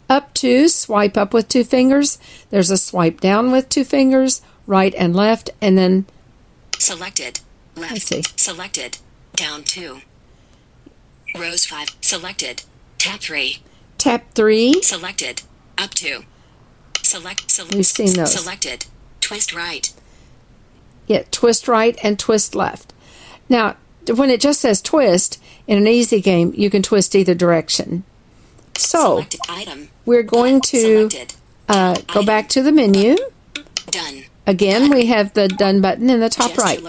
[0.08, 2.18] Up two, swipe up with two fingers.
[2.50, 6.06] There's a swipe down with two fingers, right and left, and then
[6.78, 7.40] Selected.
[7.76, 7.92] Left.
[7.92, 8.22] I see.
[8.36, 8.98] Selected.
[9.36, 10.00] Down 2.
[11.38, 11.88] Rows 5.
[12.00, 12.62] Selected.
[12.98, 13.58] Tap 3.
[13.98, 14.82] tap three.
[14.82, 15.42] Selected.
[15.78, 16.24] Up 2.
[17.02, 17.50] Select.
[17.50, 18.32] Sel- We've seen those.
[18.34, 18.86] Selected.
[19.20, 19.92] Twist right.
[21.06, 22.92] Yeah, twist right and twist left.
[23.48, 23.76] Now,
[24.08, 28.04] when it just says twist in an easy game, you can twist either direction.
[28.76, 29.24] So
[30.04, 31.08] we're going to
[31.68, 33.16] uh, go back to the menu.
[33.86, 34.24] Done.
[34.46, 36.82] Again, we have the done button in the top right.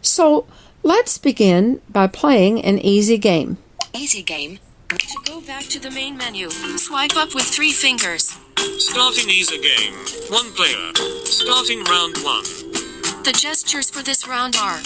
[0.00, 0.46] So
[0.82, 3.58] let's begin by playing an easy game.
[3.92, 4.58] Easy game.
[4.88, 8.36] To go back to the main menu, swipe up with three fingers.
[8.78, 9.94] Starting easy game.
[10.28, 10.92] One player.
[11.24, 12.81] Starting round one.
[13.24, 14.80] The gestures for this round are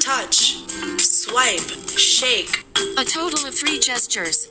[0.00, 0.58] touch,
[1.00, 2.62] swipe, shake,
[2.98, 4.48] a total of three gestures.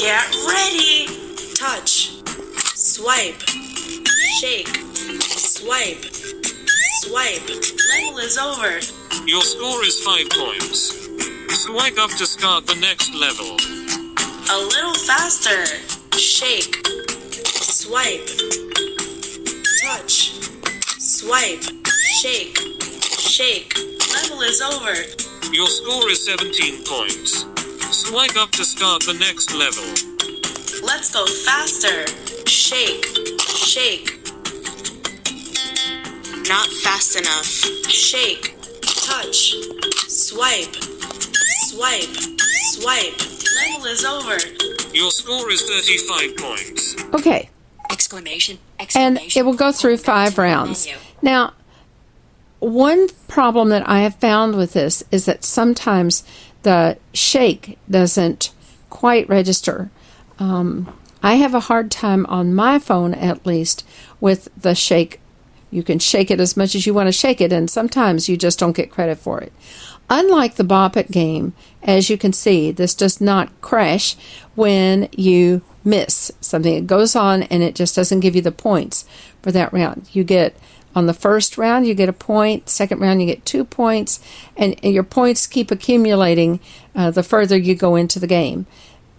[0.00, 1.08] get ready,
[1.54, 2.22] touch,
[2.76, 3.42] swipe,
[4.38, 4.68] shake,
[5.22, 6.04] swipe,
[7.00, 7.48] swipe.
[7.48, 8.78] Level is over.
[9.26, 10.94] Your score is 5 points.
[11.64, 13.56] Swipe up to start the next level.
[14.50, 15.66] A little faster,
[16.16, 16.86] shake,
[17.44, 18.28] swipe,
[19.82, 20.30] touch,
[21.00, 21.64] swipe,
[22.22, 22.56] shake,
[23.18, 23.76] shake.
[24.14, 24.94] Level is over.
[25.52, 27.44] Your score is 17 points.
[27.90, 29.82] Swipe up to start the next level.
[30.86, 32.06] Let's go faster.
[32.46, 33.04] Shake,
[33.48, 34.20] shake.
[36.48, 37.90] Not fast enough.
[37.90, 39.54] Shake, touch,
[40.06, 40.76] swipe,
[41.66, 42.14] swipe,
[42.70, 43.18] swipe.
[43.66, 44.38] Level is over.
[44.94, 47.04] Your score is 35 points.
[47.14, 47.50] Okay,
[47.90, 48.58] Exclamation.
[48.78, 49.18] Exclamation.
[49.24, 50.86] and it will go through five rounds.
[51.20, 51.52] Now,
[52.62, 56.22] one problem that I have found with this is that sometimes
[56.62, 58.52] the shake doesn't
[58.88, 59.90] quite register.
[60.38, 63.84] Um, I have a hard time on my phone, at least,
[64.20, 65.20] with the shake.
[65.70, 68.36] You can shake it as much as you want to shake it, and sometimes you
[68.36, 69.52] just don't get credit for it.
[70.08, 74.14] Unlike the Bop It game, as you can see, this does not crash
[74.54, 76.74] when you miss something.
[76.74, 79.04] It goes on and it just doesn't give you the points
[79.42, 80.08] for that round.
[80.12, 80.54] You get
[80.94, 82.68] on the first round, you get a point.
[82.68, 84.20] Second round, you get two points,
[84.56, 86.60] and, and your points keep accumulating
[86.94, 88.66] uh, the further you go into the game.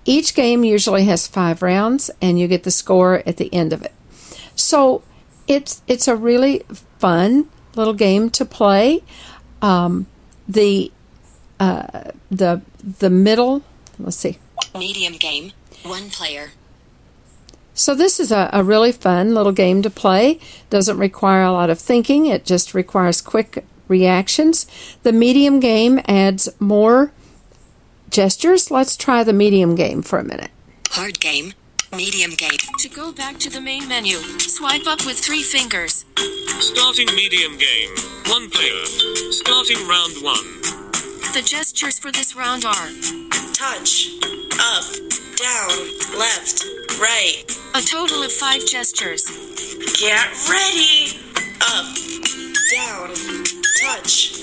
[0.06, 3.82] Each game usually has five rounds, and you get the score at the end of
[3.84, 3.94] it.
[4.56, 5.04] So
[5.48, 6.64] it's it's a really
[7.00, 9.04] fun little game to play.
[9.62, 10.08] Um,
[10.48, 10.92] the
[11.60, 12.62] uh, the
[13.00, 13.64] the middle.
[13.98, 14.40] Let's see.
[14.78, 15.54] Medium game.
[15.84, 16.52] One player.
[17.74, 20.40] So, this is a, a really fun little game to play.
[20.70, 24.68] Doesn't require a lot of thinking, it just requires quick reactions.
[25.04, 27.12] The medium game adds more
[28.10, 28.72] gestures.
[28.72, 30.52] Let's try the medium game for a minute.
[30.92, 31.54] Hard game.
[31.96, 32.58] Medium game.
[32.80, 36.06] To go back to the main menu, swipe up with three fingers.
[36.60, 37.90] Starting medium game.
[38.28, 38.86] One player.
[39.32, 40.62] Starting round one.
[41.34, 42.90] The gestures for this round are
[43.54, 44.10] touch,
[44.60, 44.86] up,
[45.38, 45.72] down,
[46.18, 46.66] left,
[47.00, 47.44] right.
[47.76, 49.26] a total of five gestures.
[50.00, 51.18] Get ready!
[51.62, 51.86] Up,
[52.72, 53.10] down,
[53.82, 54.34] touch,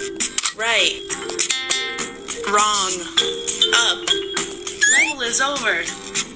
[0.56, 1.00] right,
[2.48, 2.92] wrong,
[3.74, 3.98] up.
[4.98, 5.82] Level is over.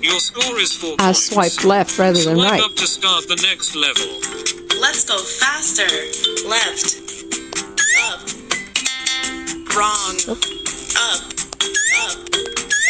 [0.03, 1.25] Your score is four I points.
[1.31, 2.63] swiped left rather than Swipe right.
[2.63, 4.21] up to start the next level.
[4.81, 5.89] Let's go faster.
[6.47, 7.01] Left,
[8.05, 8.21] up,
[9.75, 10.39] wrong, up,
[11.01, 11.23] up,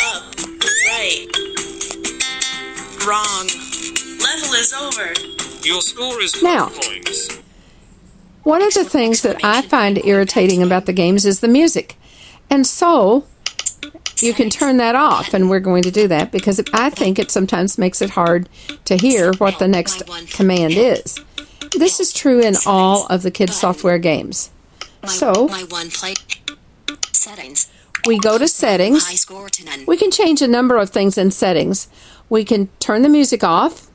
[0.03, 0.24] up,
[0.88, 1.27] right,
[3.07, 3.47] wrong.
[4.21, 5.12] Level is over.
[5.67, 6.69] Your score is five Now.
[6.69, 7.38] points.
[8.43, 11.97] One of the things that I find irritating about the games is the music.
[12.51, 13.25] And so
[14.21, 17.31] you can turn that off, and we're going to do that because I think it
[17.31, 18.49] sometimes makes it hard
[18.85, 20.03] to hear what the next
[20.35, 21.19] command is.
[21.77, 24.51] This is true in all of the kids' software games.
[25.07, 26.14] So- my one play.
[27.12, 27.71] Settings.
[28.07, 29.07] We go to settings.
[29.19, 29.85] score to none.
[29.87, 31.88] We can change a number of things in settings.
[32.29, 33.91] We can turn the music off.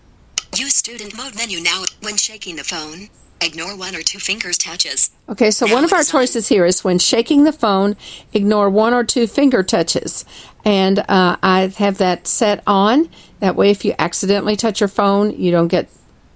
[0.56, 3.10] Use student mode menu now when shaking the phone.
[3.42, 5.12] Ignore one or two fingers touches.
[5.30, 6.22] Okay, so Now one of our it's on.
[6.22, 7.96] choices here is when shaking the phone,
[8.34, 10.26] ignore one or two finger touches.
[10.65, 13.10] And uh, I have that set on.
[13.39, 15.89] That way, if you accidentally touch your phone, you don't get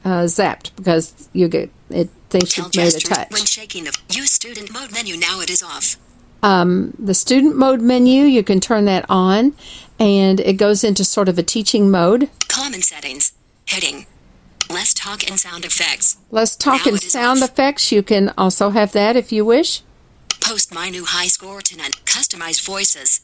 [0.05, 4.31] uh, zapped because you get it thinks you've made a gestures when shaking the use
[4.31, 5.97] student mode menu now it is off.
[6.97, 9.53] The student mode menu, you can turn that on,
[9.99, 12.29] and it goes into sort of a teaching mode.
[12.47, 13.33] Common settings.
[13.67, 14.05] Heading.
[14.69, 16.17] Less talk and sound effects.
[16.31, 17.49] Let's talk Now and sound off.
[17.51, 17.91] effects.
[17.91, 19.81] You can also have that if you wish.
[20.41, 21.91] Post my new high score to none.
[22.05, 23.21] Customize voices.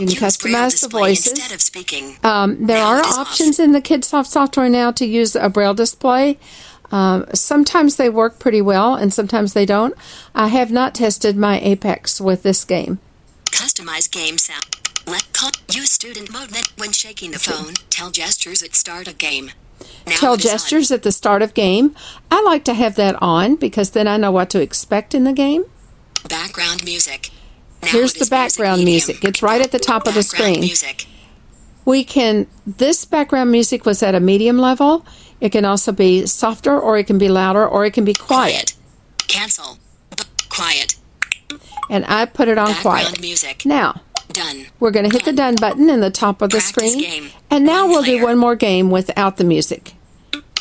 [0.00, 1.32] You can Use customize the voices.
[1.32, 2.16] Instead of speaking.
[2.24, 3.28] Um, there Now are is off.
[3.28, 6.38] options in the KidSoft software now to use a braille display.
[6.90, 9.94] Um, sometimes they work pretty well, and sometimes they don't.
[10.34, 12.98] I have not tested my Apex with this game.
[13.46, 14.76] Customize game sound.
[15.06, 17.74] Let call, use student mode when shaking the phone.
[17.90, 19.50] Tell gestures at start of game.
[20.06, 20.52] Now Tell is on.
[20.52, 21.94] gestures at the start of game.
[22.30, 25.32] I like to have that on because then I know what to expect in the
[25.32, 25.64] game.
[26.28, 27.30] Background music.
[27.82, 28.92] Now Here's the background medium.
[28.94, 29.24] music.
[29.24, 30.60] It's right at the top of the screen.
[30.60, 31.06] Music.
[31.84, 35.04] We can, this background music was at a medium level.
[35.40, 38.74] It can also be softer, or it can be louder, or it can be quiet.
[39.28, 39.76] Cancel.
[40.16, 40.96] B- quiet.
[41.90, 43.20] And I put it on Background quiet.
[43.20, 43.66] music.
[43.66, 44.00] Now,
[44.34, 44.66] Done.
[44.80, 46.98] We're going to hit the done button in the top of the Practice screen.
[46.98, 47.30] game.
[47.50, 49.94] And now One we'll do one more game without the music.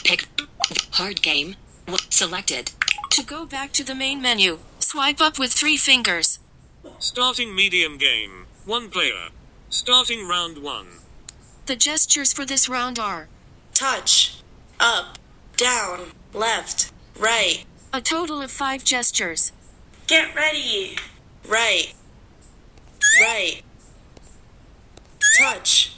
[0.03, 0.27] Pick.
[0.91, 1.55] Hard game.
[2.09, 2.71] Selected.
[3.11, 6.39] To go back to the main menu, swipe up with three fingers.
[6.99, 8.45] Starting medium game.
[8.65, 9.29] One player.
[9.69, 10.87] Starting round one.
[11.65, 13.27] The gestures for this round are
[13.73, 14.37] Touch,
[14.79, 15.17] up,
[15.57, 17.65] down, left, right.
[17.91, 19.51] a total of five gestures.
[20.05, 20.97] Get ready.
[21.47, 21.93] Right,
[23.21, 23.61] right.
[25.39, 25.95] Touch,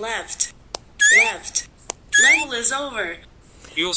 [0.00, 0.52] left,
[1.16, 1.68] left.
[2.22, 3.16] Level is over.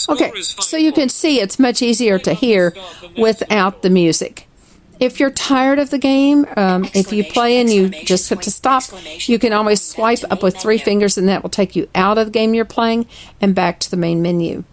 [0.09, 2.73] Okay, so you can see it's much easier to hear
[3.17, 4.47] without the music.
[4.99, 8.51] If you're tired of the game, um, if you play and you just hit to
[8.51, 8.83] stop,
[9.27, 12.27] you can always swipe up with three fingers and that will take you out of
[12.27, 13.05] the game you're playing
[13.41, 14.63] and back to the main menu.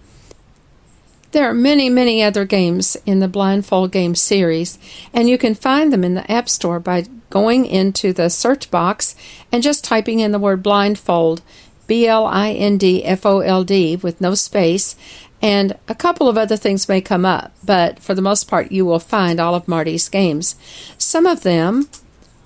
[1.33, 4.79] There are many, many other games in the Blindfold Game series,
[5.15, 9.17] and you can find them in the App Store by going into the search box
[9.51, 11.43] and just typing in the word blindfold,
[11.87, 14.95] B L I N D F O L D, with no space,
[15.41, 18.85] and a couple of other things may come up, but for the most part, you
[18.85, 20.55] will find all of Marty's games.
[20.99, 21.89] Some of them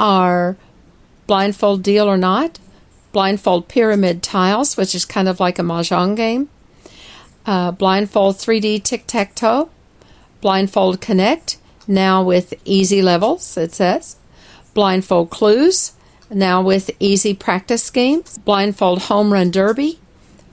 [0.01, 0.57] are
[1.27, 2.59] Blindfold Deal or Not,
[3.13, 6.49] Blindfold Pyramid Tiles, which is kind of like a Mahjong game
[7.47, 9.71] uh, Blindfold 3D Tic Tac Toe,
[10.41, 14.17] Blindfold Connect, now with easy levels, it says,
[14.77, 15.93] Blindfold Clues,
[16.29, 19.99] now with easy practice games, Blindfold Home Run Derby,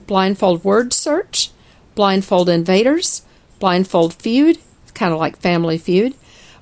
[0.06, 1.50] Blindfold Word Search,
[1.94, 3.20] Blindfold Invaders,
[3.58, 4.56] Blindfold Feud,
[4.94, 6.14] kind of like Family Feud,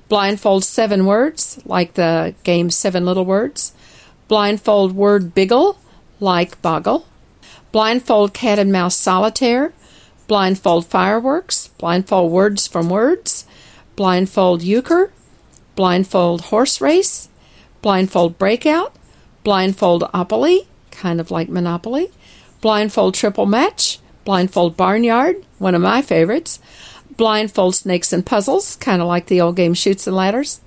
[0.09, 3.71] Blindfold Seven Words, like the game Seven Little Words,
[4.27, 5.77] Blindfold Word Biggle,
[6.19, 7.07] like Boggle,
[7.71, 9.71] Blindfold Cat and Mouse Solitaire,
[10.27, 13.45] Blindfold Fireworks, Blindfold Words from Words,
[13.95, 15.13] Blindfold Euchre,
[15.77, 17.29] Blindfold Horse Race,
[17.83, 18.95] Blindfold Breakout,
[19.43, 22.11] Blindfold Opoly, kind of like Monopoly.
[22.61, 23.99] Blindfold Triple Match.
[24.23, 26.61] Blindfold Barnyard, one of my favorites.
[27.17, 30.61] Blindfold Snakes and Puzzles, kind of like the old game Chutes and Ladders.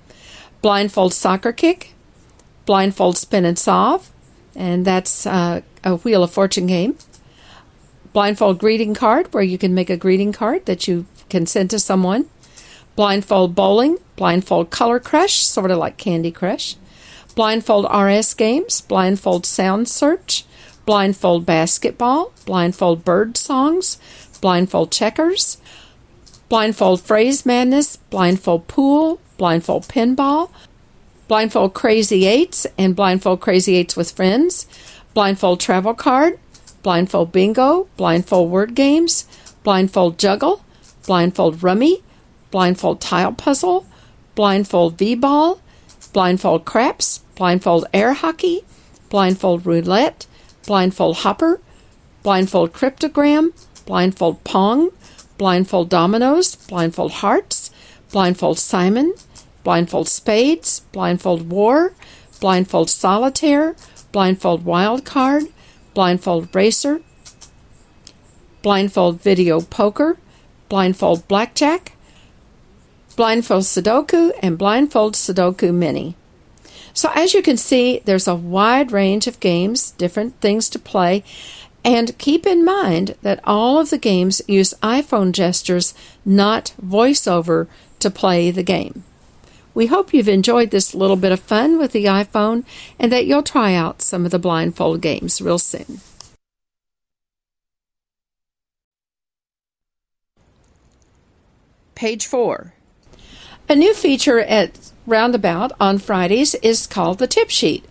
[0.60, 1.94] Blindfold Soccer Kick.
[2.66, 4.12] Blindfold Spin and Solve,
[4.54, 6.98] and that's uh, a Wheel of Fortune game.
[8.12, 11.78] Blindfold Greeting Card, where you can make a greeting card that you can send to
[11.78, 12.26] someone.
[12.94, 13.96] Blindfold Bowling.
[14.16, 16.76] Blindfold Color Crush, sort of like Candy Crush.
[17.36, 18.80] Blindfold RS Games.
[18.80, 20.44] Blindfold Sound Search.
[20.84, 22.32] Blindfold Basketball.
[22.46, 23.98] Blindfold Bird Songs.
[24.40, 25.58] Blindfold Checkers.
[26.48, 27.96] Blindfold Phrase Madness.
[27.96, 29.20] Blindfold Pool.
[29.36, 30.50] Blindfold Pinball.
[31.28, 34.68] Blindfold Crazy Eights and Blindfold Crazy Eights with Friends,
[35.12, 36.38] Blindfold Travel Card,
[36.84, 39.26] Blindfold Bingo, Blindfold Word Games,
[39.64, 40.64] Blindfold Juggle,
[41.04, 42.04] Blindfold Rummy,
[42.52, 43.86] Blindfold Tile Puzzle,
[44.36, 45.60] Blindfold V Ball,
[46.12, 48.64] Blindfold Craps, Blindfold Air Hockey,
[49.10, 50.26] Blindfold Roulette,
[50.66, 51.60] Blindfold Hopper,
[52.22, 53.50] Blindfold Cryptogram,
[53.84, 54.90] Blindfold Pong,
[55.38, 57.70] Blindfold Dominoes, Blindfold Hearts,
[58.10, 59.14] Blindfold Simon,
[59.62, 61.92] Blindfold Spades, Blindfold War,
[62.40, 63.76] Blindfold Solitaire,
[64.12, 65.44] Blindfold Wild Card,
[65.92, 67.02] Blindfold Racer,
[68.62, 70.16] Blindfold Video Poker,
[70.68, 71.92] Blindfold Blackjack,
[73.14, 76.16] Blindfold Sudoku, and Blindfold Sudoku Mini.
[76.96, 81.22] So, as you can see, there's a wide range of games, different things to play,
[81.84, 85.92] and keep in mind that all of the games use iPhone gestures,
[86.24, 87.66] not voiceover,
[87.98, 89.04] to play the game.
[89.74, 92.64] We hope you've enjoyed this little bit of fun with the iPhone
[92.98, 96.00] and that you'll try out some of the blindfold games real soon.
[101.94, 102.72] Page 4.
[103.68, 107.84] A new feature at Roundabout on Fridays is called the Tip Sheet.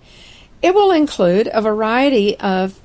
[0.62, 2.80] It will include a variety of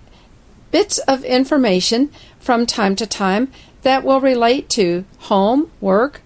[0.71, 3.51] bits of information from time to time
[3.83, 6.23] that will relate to home, work,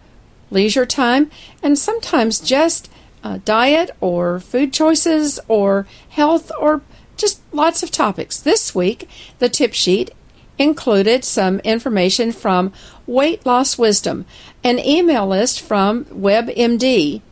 [0.50, 1.30] leisure time,
[1.62, 2.90] and sometimes just
[3.22, 6.82] uh, diet or food choices or health or
[7.16, 8.38] just lots of topics.
[8.38, 10.10] This week, the tip sheet
[10.58, 12.72] included some information from
[13.06, 14.26] Weight Loss Wisdom,
[14.62, 17.22] an email list from WebMD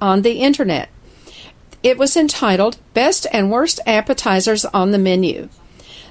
[0.00, 0.88] on the internet.
[1.82, 5.48] It was entitled Best and Worst Appetizers on the Menu.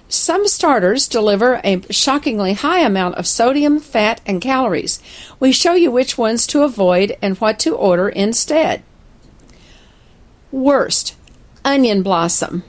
[0.10, 5.02] Some starters deliver a shockingly high amount of sodium, fat, and calories.
[5.40, 8.84] We show you which ones to avoid and what to order instead.
[10.50, 11.16] Worst,
[11.66, 12.64] onion blossom.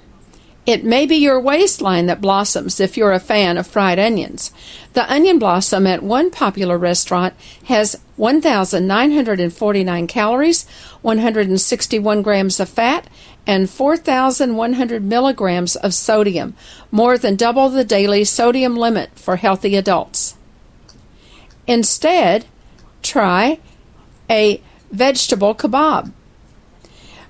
[0.68, 4.52] It may be your waistline that blossoms if you're a fan of fried onions.
[4.92, 7.32] The onion blossom at one popular restaurant
[7.64, 10.68] has 1,949 calories,
[11.00, 13.08] 161 grams of fat,
[13.46, 16.54] and 4,100 milligrams of sodium,
[16.90, 20.36] more than double the daily sodium limit for healthy adults.
[21.66, 22.44] Instead,
[23.02, 23.58] try
[24.28, 26.12] a vegetable kebab.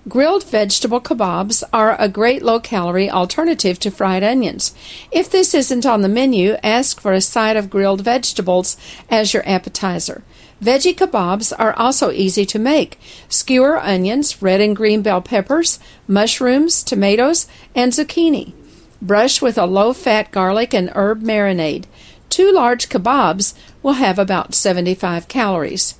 [0.08, 4.74] Grilled vegetable kebabs are a great low calorie alternative to fried onions.
[5.10, 8.76] If this isn't on the menu, ask for a side of grilled vegetables
[9.10, 10.22] as your appetizer.
[10.62, 12.98] Veggie kebabs are also easy to make.
[13.28, 18.54] Skewer onions, red and green bell peppers, mushrooms, tomatoes, and zucchini.
[19.02, 21.84] Brush with a low fat garlic and herb marinade.
[22.30, 25.96] Two large kebabs will have about 75 calories.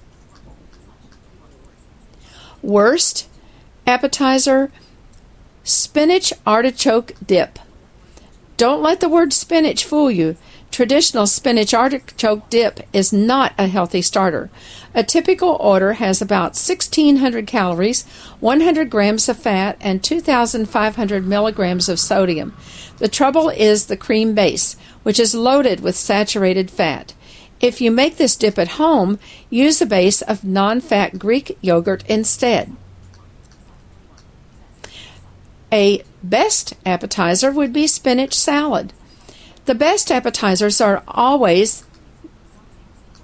[2.63, 3.28] Worst
[3.89, 4.71] appetizer
[5.65, 7.59] spinach artichoke dip.
[8.59, 10.37] Don't let the word spinach fool you.
[10.71, 14.51] Traditional spinach artichoke dip is not a healthy starter.
[14.95, 18.05] A typical order has about 1,600 calories,
[18.41, 22.55] 100 grams of fat, and 2,500 milligrams of sodium.
[22.99, 27.15] The trouble is the cream base, which is loaded with saturated fat.
[27.59, 32.05] If you make this dip at home, use a base of non fat Greek yogurt
[32.07, 32.77] instead.
[35.73, 38.93] A best appetizer would be spinach salad.
[39.67, 41.85] The best appetizers are always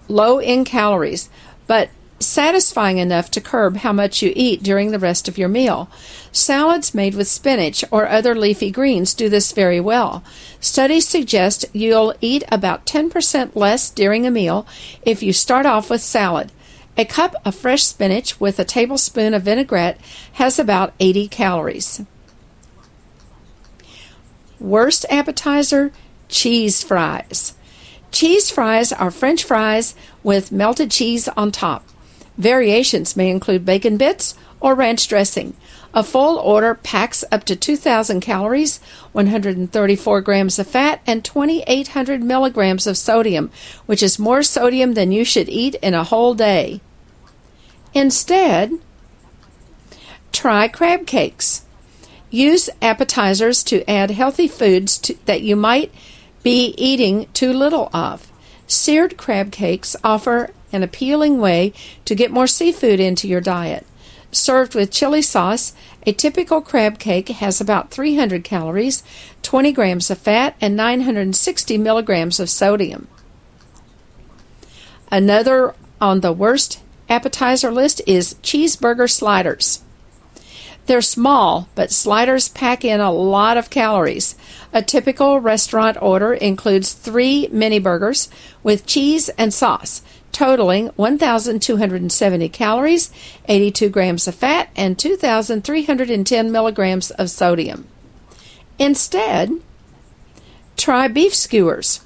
[0.08, 1.30] low in calories,
[1.66, 1.88] but
[2.20, 5.88] satisfying enough to curb how much you eat during the rest of your meal.
[6.32, 10.22] Salads made with spinach or other leafy greens do this very well.
[10.60, 14.66] Studies suggest you'll eat about 10% less during a meal
[15.02, 16.52] if you start off with salad.
[16.96, 20.00] A cup of fresh spinach with a tablespoon of vinaigrette
[20.34, 22.02] has about 80 calories.
[24.64, 25.92] Worst appetizer
[26.30, 27.52] cheese fries.
[28.10, 31.84] Cheese fries are French fries with melted cheese on top.
[32.38, 35.54] Variations may include bacon bits or ranch dressing.
[35.92, 38.78] A full order packs up to 2,000 calories,
[39.12, 43.50] 134 grams of fat, and 2,800 milligrams of sodium,
[43.84, 46.80] which is more sodium than you should eat in a whole day.
[47.92, 48.72] Instead,
[50.32, 51.63] try crab cakes.
[52.34, 55.92] Use appetizers to add healthy foods to, that you might
[56.42, 58.28] be eating too little of.
[58.66, 61.72] Seared crab cakes offer an appealing way
[62.04, 63.86] to get more seafood into your diet.
[64.32, 65.74] Served with chili sauce,
[66.08, 69.04] a typical crab cake has about 300 calories,
[69.42, 73.06] 20 grams of fat, and 960 milligrams of sodium.
[75.08, 79.84] Another on the worst appetizer list is cheeseburger sliders.
[80.86, 84.36] They're small, but sliders pack in a lot of calories.
[84.72, 88.28] A typical restaurant order includes three mini burgers
[88.62, 93.10] with cheese and sauce, totaling 1,270 calories,
[93.48, 97.86] 82 grams of fat, and 2,310 milligrams of sodium.
[98.78, 99.52] Instead,
[100.76, 102.00] try beef skewers.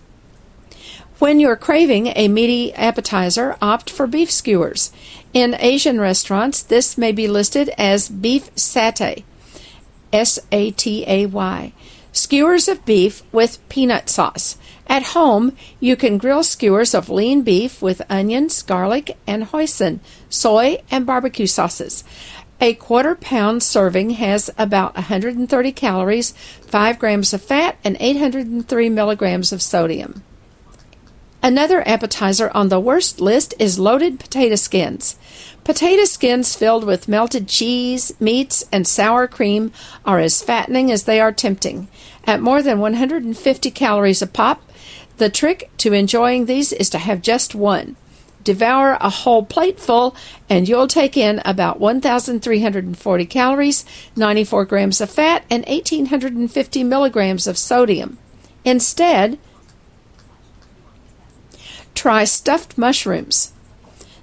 [1.19, 4.93] When you're craving a meaty appetizer, opt for beef skewers.
[5.35, 9.25] In Asian restaurants, this may be listed as beef satay.
[10.13, 11.73] S A T A Y.
[12.13, 14.57] Skewers of beef with peanut sauce.
[14.87, 20.01] At home, you can grill skewers of lean beef with onions, garlic, and hoisin,
[20.31, 22.05] soy, and barbecue sauces.
[22.61, 29.53] A quarter pound serving has about 130 calories, 5 grams of fat, and 803 milligrams
[29.53, 30.25] of sodium.
[31.43, 35.17] Another appetizer on the worst list is loaded potato skins.
[35.63, 39.71] Potato skins filled with melted cheese, meats, and sour cream
[40.05, 41.87] are as fattening as they are tempting.
[42.25, 44.63] At more than 150 calories a pop,
[45.19, 47.97] the trick to enjoying these is to have just one.
[48.43, 50.17] Devour a whole plateful,
[50.49, 53.85] and you'll take in about 1,340 calories,
[54.17, 58.19] 94 grams of fat, and 1,850 milligrams of sodium.
[58.65, 59.39] Instead,
[61.99, 63.53] try stuffed mushrooms.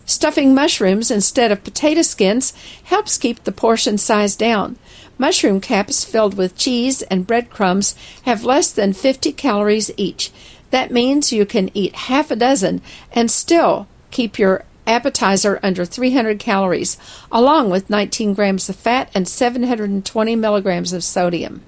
[0.05, 2.53] Stuffing mushrooms instead of potato skins
[2.85, 4.77] helps keep the portion size down.
[5.17, 10.31] Mushroom caps filled with cheese and breadcrumbs have less than 50 calories each.
[10.71, 16.39] That means you can eat half a dozen and still keep your appetizer under 300
[16.39, 16.97] calories,
[17.29, 21.61] along with 19 grams of fat and 720 milligrams of sodium.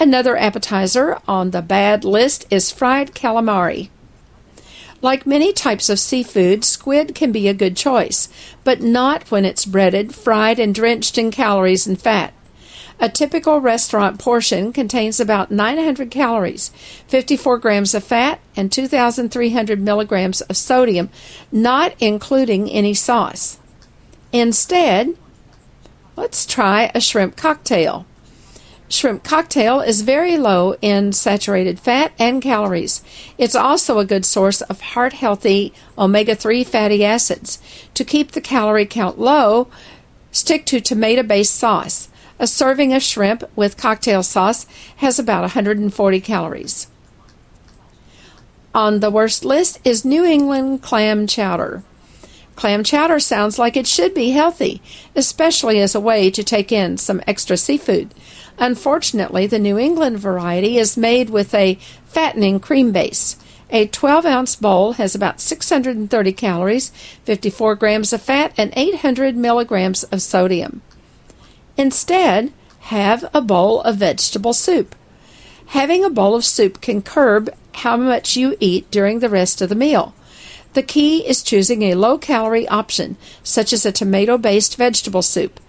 [0.00, 3.90] Another appetizer on the bad list is fried calamari.
[5.00, 8.28] Like many types of seafood, squid can be a good choice,
[8.64, 12.34] but not when it's breaded, fried, and drenched in calories and fat.
[13.00, 16.70] A typical restaurant portion contains about 900 calories,
[17.06, 21.10] 54 grams of fat, and 2,300 milligrams of sodium,
[21.52, 23.58] not including any sauce.
[24.32, 25.16] Instead,
[26.16, 28.04] let's try a shrimp cocktail.
[28.90, 33.02] Shrimp cocktail is very low in saturated fat and calories.
[33.36, 37.60] It's also a good source of heart healthy omega 3 fatty acids.
[37.92, 39.68] To keep the calorie count low,
[40.32, 42.08] stick to tomato based sauce.
[42.38, 44.64] A serving of shrimp with cocktail sauce
[44.96, 46.86] has about 140 calories.
[48.74, 51.82] On the worst list is New England clam chowder.
[52.56, 54.80] Clam chowder sounds like it should be healthy,
[55.14, 58.12] especially as a way to take in some extra seafood.
[58.58, 63.36] Unfortunately, the New England variety is made with a fattening cream base.
[63.70, 66.88] A 12 ounce bowl has about 630 calories,
[67.24, 70.80] 54 grams of fat, and 800 milligrams of sodium.
[71.76, 74.94] Instead, have a bowl of vegetable soup.
[75.66, 79.68] Having a bowl of soup can curb how much you eat during the rest of
[79.68, 80.14] the meal.
[80.72, 85.60] The key is choosing a low calorie option, such as a tomato based vegetable soup.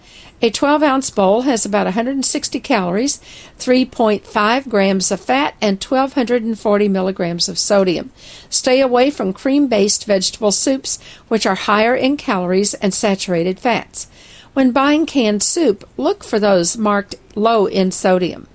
[0.42, 3.20] A 12 ounce bowl has about 160 calories,
[3.58, 8.10] 3.5 grams of fat, and 1240 milligrams of sodium.
[8.48, 14.08] Stay away from cream based vegetable soups, which are higher in calories and saturated fats.
[14.54, 18.48] When buying canned soup, look for those marked low in sodium.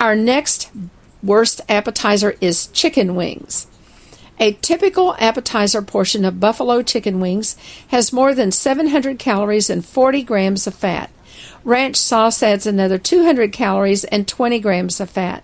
[0.00, 0.70] Our next
[1.22, 3.68] worst appetizer is chicken wings.
[4.38, 7.56] A typical appetizer portion of buffalo chicken wings
[7.88, 11.10] has more than 700 calories and 40 grams of fat.
[11.64, 15.42] Ranch sauce adds another 200 calories and 20 grams of fat.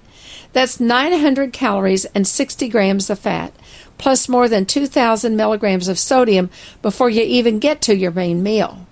[0.52, 3.54] That's 900 calories and 60 grams of fat,
[3.96, 6.50] plus more than 2,000 milligrams of sodium
[6.82, 8.86] before you even get to your main meal.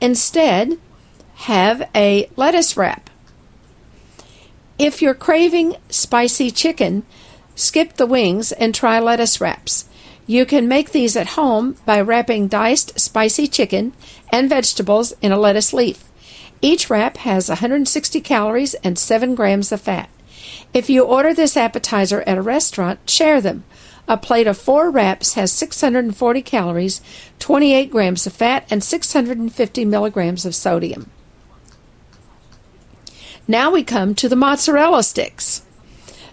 [0.00, 0.78] Instead,
[1.34, 3.10] have a lettuce wrap.
[4.78, 7.04] If you're craving spicy chicken,
[7.56, 9.86] Skip the wings and try lettuce wraps.
[10.26, 13.94] You can make these at home by wrapping diced spicy chicken
[14.30, 16.04] and vegetables in a lettuce leaf.
[16.60, 20.10] Each wrap has 160 calories and 7 grams of fat.
[20.74, 23.64] If you order this appetizer at a restaurant, share them.
[24.06, 27.00] A plate of four wraps has 640 calories,
[27.38, 31.10] 28 grams of fat, and 650 milligrams of sodium.
[33.48, 35.62] Now we come to the mozzarella sticks.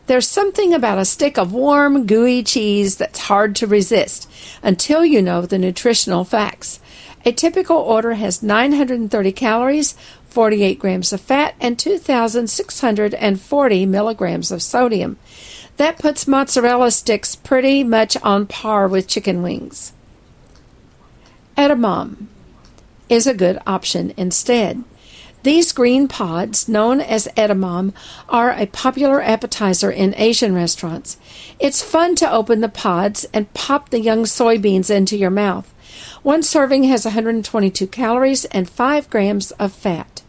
[0.05, 4.29] There's something about a stick of warm, gooey cheese that's hard to resist
[4.61, 6.81] until you know the nutritional facts.
[7.25, 9.95] A typical order has 930 calories,
[10.25, 15.17] 48 grams of fat, and 2,640 milligrams of sodium.
[15.77, 19.93] That puts mozzarella sticks pretty much on par with chicken wings.
[21.57, 22.25] Edamame
[23.07, 24.83] is a good option instead.
[25.43, 27.93] These green pods, known as edamame,
[28.29, 31.17] are a popular appetizer in Asian restaurants.
[31.59, 35.73] It's fun to open the pods and pop the young soybeans into your mouth.
[36.23, 40.21] One serving has 122 calories and 5 grams of fat.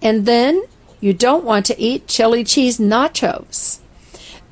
[0.00, 0.62] And then
[1.00, 3.80] you don't want to eat chili cheese nachos.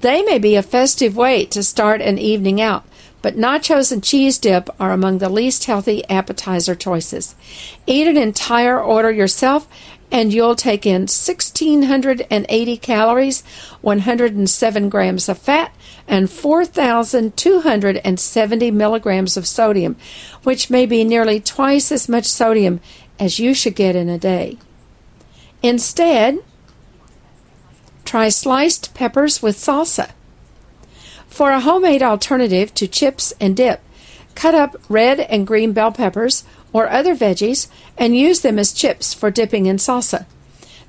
[0.01, 2.85] They may be a festive way to start an evening out,
[3.25, 7.35] but nachos and cheese dip are among the least healthy appetizer choices.
[7.87, 9.67] Eat an entire order yourself
[10.13, 13.43] and you'll take in 1680 calories,
[13.81, 15.75] 107 grams of fat,
[16.07, 19.97] and 4,270 milligrams of sodium,
[20.43, 22.79] which may be nearly twice as much sodium
[23.19, 24.59] as you should get in a day.
[25.63, 26.41] Instead,
[28.05, 30.11] try sliced peppers with salsa.
[31.35, 33.81] For a homemade alternative to chips and dip,
[34.37, 37.67] cut up red and green bell peppers or other veggies
[37.99, 40.27] and use them as chips for dipping in salsa.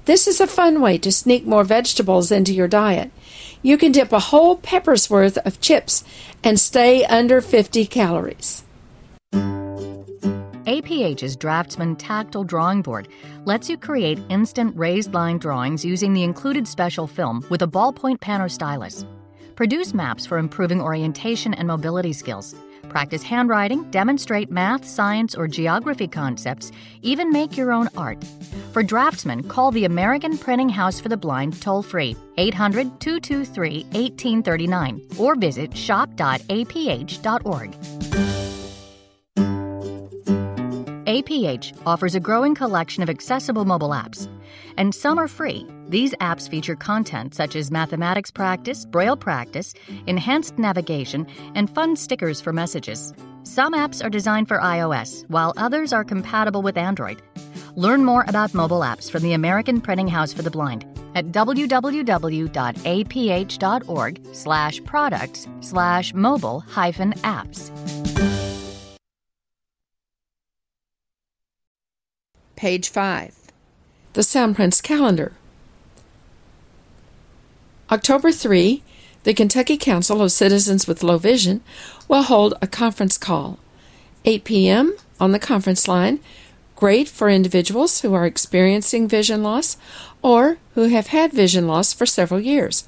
[0.05, 3.09] This is a fun way to sneak more vegetables into your diet.
[3.63, 6.03] You can dip a whole pepper's worth of chips
[6.43, 8.63] and stay under 50 calories.
[10.67, 13.07] APH's Draftsman Tactile Drawing Board
[13.45, 18.21] lets you create instant raised line drawings using the included special film with a ballpoint
[18.21, 19.03] pen or stylus.
[19.55, 22.53] Produce maps for improving orientation and mobility skills.
[22.89, 28.23] Practice handwriting, demonstrate math, science, or geography concepts, even make your own art.
[28.73, 35.01] For draftsmen, call the American Printing House for the Blind toll free 800 223 1839
[35.17, 37.71] or visit shop.aph.org.
[41.05, 44.27] APH offers a growing collection of accessible mobile apps,
[44.75, 45.65] and some are free.
[45.87, 49.73] These apps feature content such as mathematics practice, braille practice,
[50.07, 53.13] enhanced navigation, and fun stickers for messages.
[53.43, 57.21] Some apps are designed for iOS, while others are compatible with Android.
[57.75, 62.55] Learn more about mobile apps from the American Printing House for the Blind at www.aph.org
[64.33, 67.71] slash products slash mobile hyphen apps.
[72.55, 73.35] Page 5.
[74.13, 75.33] The Soundprints Calendar.
[77.91, 78.81] October 3,
[79.25, 81.61] the Kentucky Council of Citizens with Low Vision
[82.07, 83.59] will hold a conference call.
[84.25, 84.95] 8 p.m.
[85.19, 86.19] on the conference line,
[86.75, 89.77] great for individuals who are experiencing vision loss
[90.23, 92.87] or who have had vision loss for several years.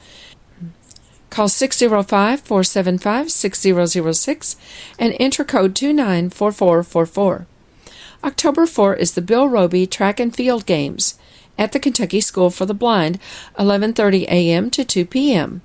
[1.30, 4.56] Call 605 475 6006
[4.98, 7.46] and enter code 294444.
[8.24, 11.20] October 4 is the Bill Roby Track and Field Games
[11.58, 13.20] at the Kentucky School for the Blind,
[13.58, 14.70] 11:30 a.m.
[14.70, 15.62] to 2 p.m.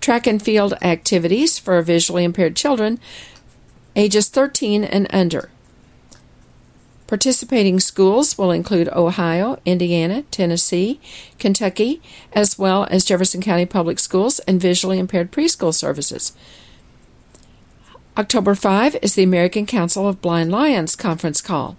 [0.00, 2.98] Track and field activities for visually impaired children
[3.96, 5.50] ages 13 and under.
[7.08, 11.00] Participating schools will include Ohio, Indiana, Tennessee,
[11.38, 12.02] Kentucky,
[12.34, 16.32] as well as Jefferson County Public Schools and visually impaired preschool services.
[18.18, 21.76] October 5 is the American Council of Blind Lions conference call.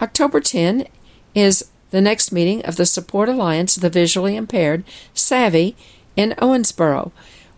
[0.00, 0.88] October 10
[1.36, 4.84] is the next meeting of the Support Alliance of the Visually Impaired,
[5.14, 5.74] SAVI,
[6.16, 7.12] in Owensboro,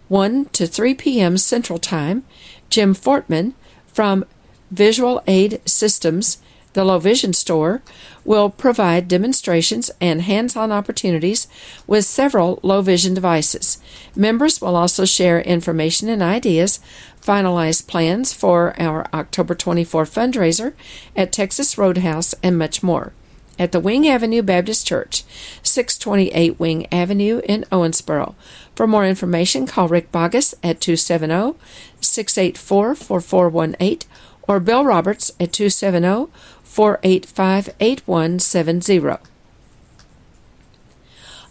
[0.09, 1.39] 1 to 3 p.m.
[1.39, 2.25] Central Time.
[2.71, 3.53] Jim Fortman
[3.87, 4.25] from
[4.71, 6.39] Visual Aid Systems,
[6.73, 7.83] the Low Vision Store,
[8.25, 11.49] will provide demonstrations and hands on opportunities
[11.87, 13.79] with several low vision devices.
[14.17, 16.81] Members will also share information and ideas,
[17.21, 20.73] finalize plans for our October 24 fundraiser
[21.17, 23.13] at Texas Roadhouse, and much more.
[23.59, 25.25] At the Wing Avenue Baptist Church,
[25.63, 28.35] 628 Wing Avenue in Owensboro.
[28.75, 31.59] For more information, call Rick Bogus at 270
[32.01, 34.09] 684 4418
[34.49, 36.31] or Bill Roberts at 270
[36.63, 39.17] 485 8170.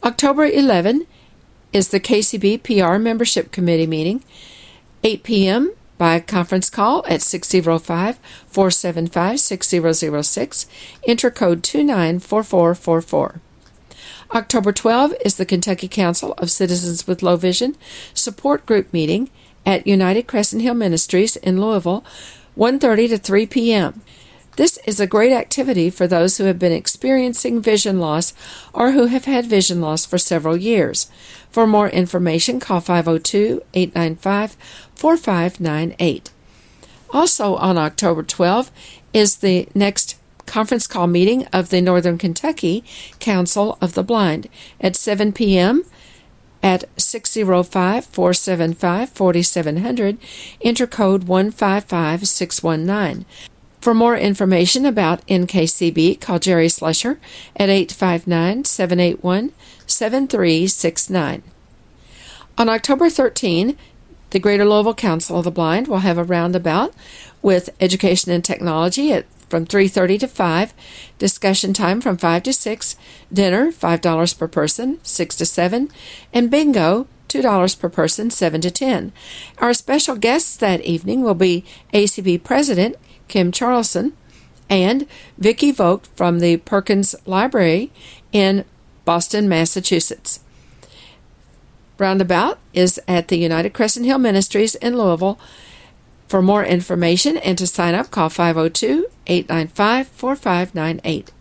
[0.04, 1.06] October 11
[1.72, 4.24] is the KCB PR Membership Committee meeting,
[5.04, 5.74] 8 p.m.
[6.02, 10.66] by conference call at 605 475 6006,
[11.06, 13.40] enter code 294444.
[14.34, 17.76] October 12 is the Kentucky Council of Citizens with Low Vision
[18.16, 19.30] support group meeting
[19.64, 22.04] at United Crescent Hill Ministries in Louisville,
[22.58, 24.02] 1:30 to 3 p.m.
[24.58, 28.34] This is a great activity for those who have been experiencing vision loss
[28.74, 31.10] or who have had vision loss for several years.
[31.50, 34.58] For more information, call 502 895
[34.96, 36.32] 4598.
[37.12, 38.72] Also on October 12
[39.14, 42.84] is the next conference call meeting of the Northern Kentucky
[43.20, 44.50] Council of the Blind
[44.82, 45.86] at 7 p.m.
[46.62, 50.18] at 605 475 4700,
[50.62, 53.26] enter code 155619.
[53.82, 57.18] For more information about NKCB, call Jerry Slusher
[57.56, 59.52] at 859 781
[59.88, 61.42] 7369.
[62.60, 63.76] On October 13,
[64.30, 66.94] the Greater Louisville Council of the Blind will have a roundabout
[67.42, 70.74] with education and technology at from 3:30 to 5,
[71.18, 72.96] discussion time from 5 to 6,
[73.34, 75.90] dinner $5 per person, 6 to 7,
[76.32, 79.12] and bingo $2 per person, 7 to 10.
[79.58, 82.96] Our special guests that evening will be ACB President
[83.32, 84.14] Kim Charlson
[84.70, 85.08] and
[85.38, 87.92] Vicki Vogt from the Perkins Library
[88.32, 88.66] in
[89.06, 90.42] Boston, Massachusetts.
[91.98, 95.40] Roundabout is at the United Crescent Hill Ministries in Louisville.
[96.28, 101.32] For more information and to sign up, call 502 895 4598.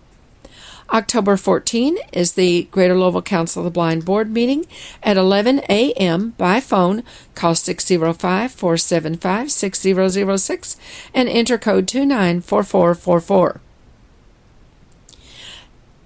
[0.93, 4.67] October 14 is the Greater Louisville Council of the Blind Board meeting
[5.05, 6.31] at 11 a.m.
[6.37, 7.05] by phone.
[7.37, 10.77] Call 605 475 6006
[11.15, 13.61] and enter code 294444.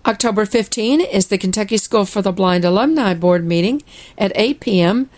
[0.07, 3.83] October 15 is the Kentucky School for the Blind Alumni Board meeting
[4.19, 5.09] at 8 p.m.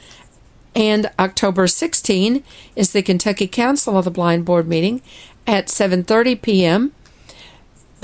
[0.76, 2.44] And October 16
[2.76, 5.02] is the Kentucky Council of the Blind Board meeting
[5.44, 6.92] at 7:30 p.m.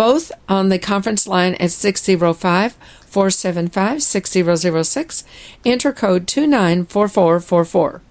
[0.03, 2.73] Both on the conference line at 605
[3.07, 5.25] 475 6006.
[5.65, 8.03] Enter code 294444.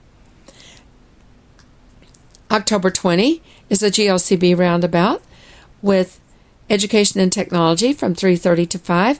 [2.50, 5.22] October 20 is a GLCB roundabout
[5.82, 6.22] with
[6.70, 9.20] education and technology from 3:30 to 5,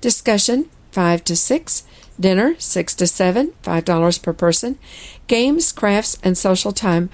[0.00, 1.82] discussion 5 to 6,
[2.20, 4.78] dinner 6 to 7, $5 per person,
[5.26, 7.10] games, crafts and social time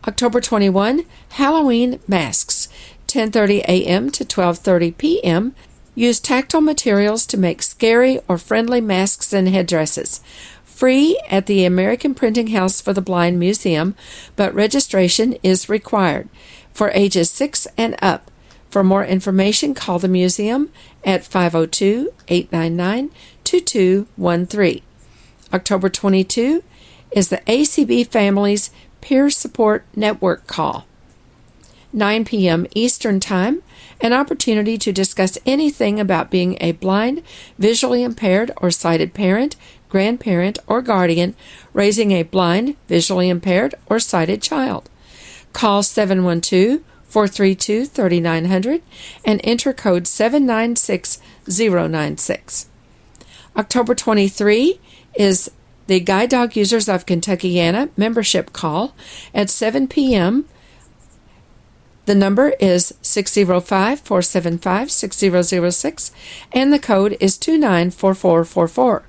[0.06, 2.68] October 21, Halloween masks,
[3.06, 4.10] 10:30 a.m.
[4.10, 5.54] to 12:30 p.m.
[5.94, 10.20] Use tactile materials to make scary or friendly masks and headdresses.
[10.64, 13.94] Free at the American Printing House for the Blind Museum,
[14.36, 16.28] but registration is required
[16.72, 18.30] for ages 6 and up.
[18.70, 20.70] For more information, call the museum
[21.04, 23.10] at 502 899
[23.44, 24.82] 2213.
[25.52, 26.62] October 22
[27.10, 28.70] is the ACB Families
[29.00, 30.86] Peer Support Network call.
[31.92, 32.66] 9 p.m.
[32.74, 33.62] Eastern Time,
[34.00, 37.22] an opportunity to discuss anything about being a blind,
[37.58, 39.56] visually impaired, or sighted parent,
[39.88, 41.34] grandparent, or guardian
[41.72, 44.88] raising a blind, visually impaired, or sighted child.
[45.52, 46.80] Call 712
[47.10, 48.82] 432 3900
[49.24, 52.66] and enter code 796096.
[53.56, 54.78] October 23
[55.16, 55.50] is
[55.86, 58.94] the Guide Dog Users of Kentuckiana membership call
[59.34, 60.44] at 7 p.m.
[62.06, 66.12] The number is 605 475 6006
[66.52, 69.04] and the code is 294444.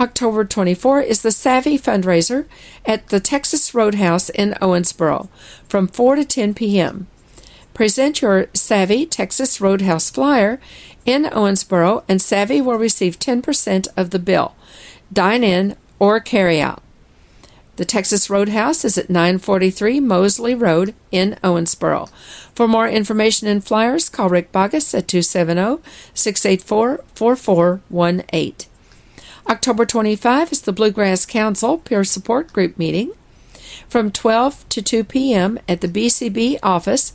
[0.00, 2.46] October 24 is the SAVI fundraiser
[2.86, 5.28] at the Texas Roadhouse in Owensboro
[5.68, 7.06] from 4 to 10 p.m.
[7.74, 10.58] Present your SAVI Texas Roadhouse flyer
[11.04, 14.54] in Owensboro and SAVI will receive 10% of the bill.
[15.12, 16.82] Dine in or carry out.
[17.76, 22.08] The Texas Roadhouse is at 943 Mosley Road in Owensboro.
[22.54, 25.82] For more information and flyers, call Rick Bogus at 270
[26.14, 28.69] 684 4418.
[29.50, 33.10] October 25 is the Bluegrass Council Peer Support Group meeting
[33.88, 35.58] from 12 to 2 p.m.
[35.68, 37.12] at the BCB office,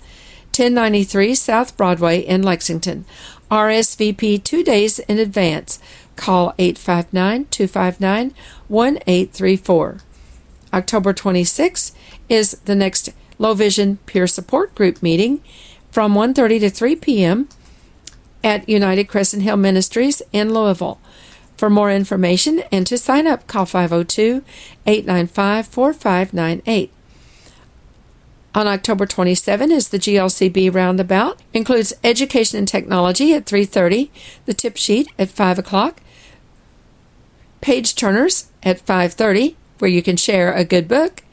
[0.47, 3.05] 1093 South Broadway in Lexington.
[3.49, 5.79] RSVP two days in advance.
[6.17, 8.33] Call 859 259
[8.67, 9.97] 1834.
[10.73, 11.93] October 26
[12.27, 15.41] is the next Low Vision Peer Support Group meeting
[15.89, 17.47] from 1:30 to 3 p.m.
[18.43, 20.99] at United Crescent Hill Ministries in Louisville.
[21.57, 24.43] For more information and to sign up, call 502
[24.85, 26.91] 895 4598.
[28.53, 31.41] On October 27 is the GLCB Roundabout.
[31.53, 34.09] Includes education and technology at 3.30,
[34.45, 35.99] the tip sheet at 5 o'clock,
[37.59, 41.23] page turners at 5.30, where you can share a good book,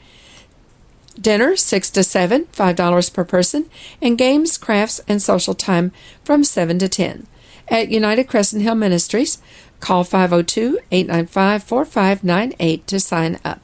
[1.19, 3.69] dinner 6 to 7, $5 per person,
[4.01, 5.93] and games, crafts, and social time
[6.25, 7.27] from 7 to 10.
[7.67, 9.39] At United Crescent Hill Ministries,
[9.83, 13.59] Call 502 895 4598 to sign up.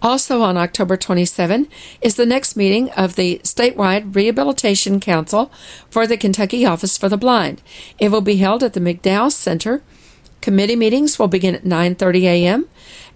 [0.00, 1.68] Also on October 27
[2.00, 5.52] is the next meeting of the Statewide Rehabilitation Council
[5.90, 7.60] for the Kentucky Office for the Blind.
[7.98, 9.82] It will be held at the McDowell Center.
[10.40, 12.66] Committee meetings will begin at 9:30 a.m.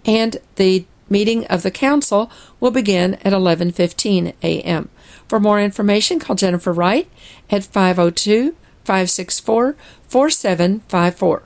[0.05, 2.31] and the meeting of the council
[2.61, 4.91] will begin at 11:15 a.m.
[5.27, 7.09] For more information, call Jennifer Wright
[7.49, 8.55] at 502
[8.85, 9.77] 564
[10.09, 11.43] 4754.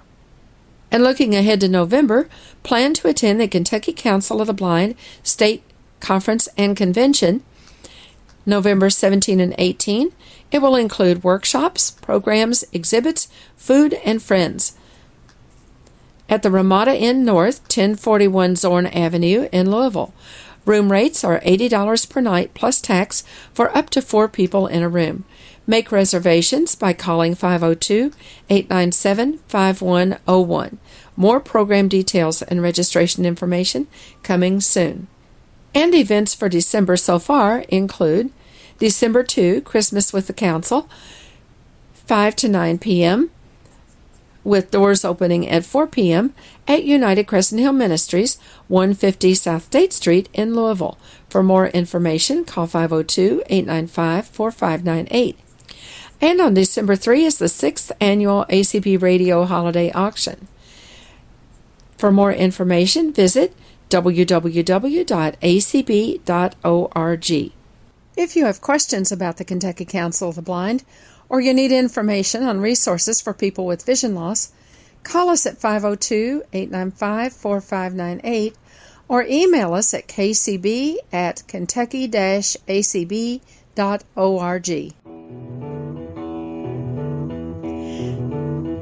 [0.91, 2.29] And looking ahead to November,
[2.63, 5.63] plan to attend the Kentucky Council of the Blind State
[6.01, 7.43] Conference and Convention
[8.49, 10.11] November 17 and 18.
[10.51, 14.75] It will include workshops, programs, exhibits, food, and friends.
[16.31, 20.15] At the Ramada Inn North, 1041 Zorn Avenue in Louisville.
[20.65, 23.23] Room rates are $80 per night plus tax
[23.53, 25.25] for up to four people in a room.
[25.71, 28.11] Make reservations by calling 502
[28.49, 30.79] 897 5101.
[31.15, 33.87] More program details and registration information
[34.23, 35.09] coming soon.
[35.75, 38.33] And events for December so far include
[38.79, 40.89] December 2, Christmas with the Council,
[41.93, 43.31] 5 to 9 p.m.,
[44.45, 46.33] with doors opening at 4 p.m.
[46.67, 48.39] at United Crescent Hill Ministries,
[48.69, 50.97] 150 South State Street in Louisville.
[51.29, 55.39] For more information, call 502 895 4598.
[56.21, 60.49] And on December 3 is the sixth annual ACB Radio Holiday Auction.
[61.97, 63.55] For more information, visit
[63.91, 64.33] www.acb.org.
[68.17, 70.83] If you have questions about the Kentucky Council of the Blind,
[71.29, 74.51] or you need information on resources for people with vision loss,
[75.05, 78.57] call us at 502 895 4598
[79.09, 83.39] or email us at kcb at kentucky acb.org.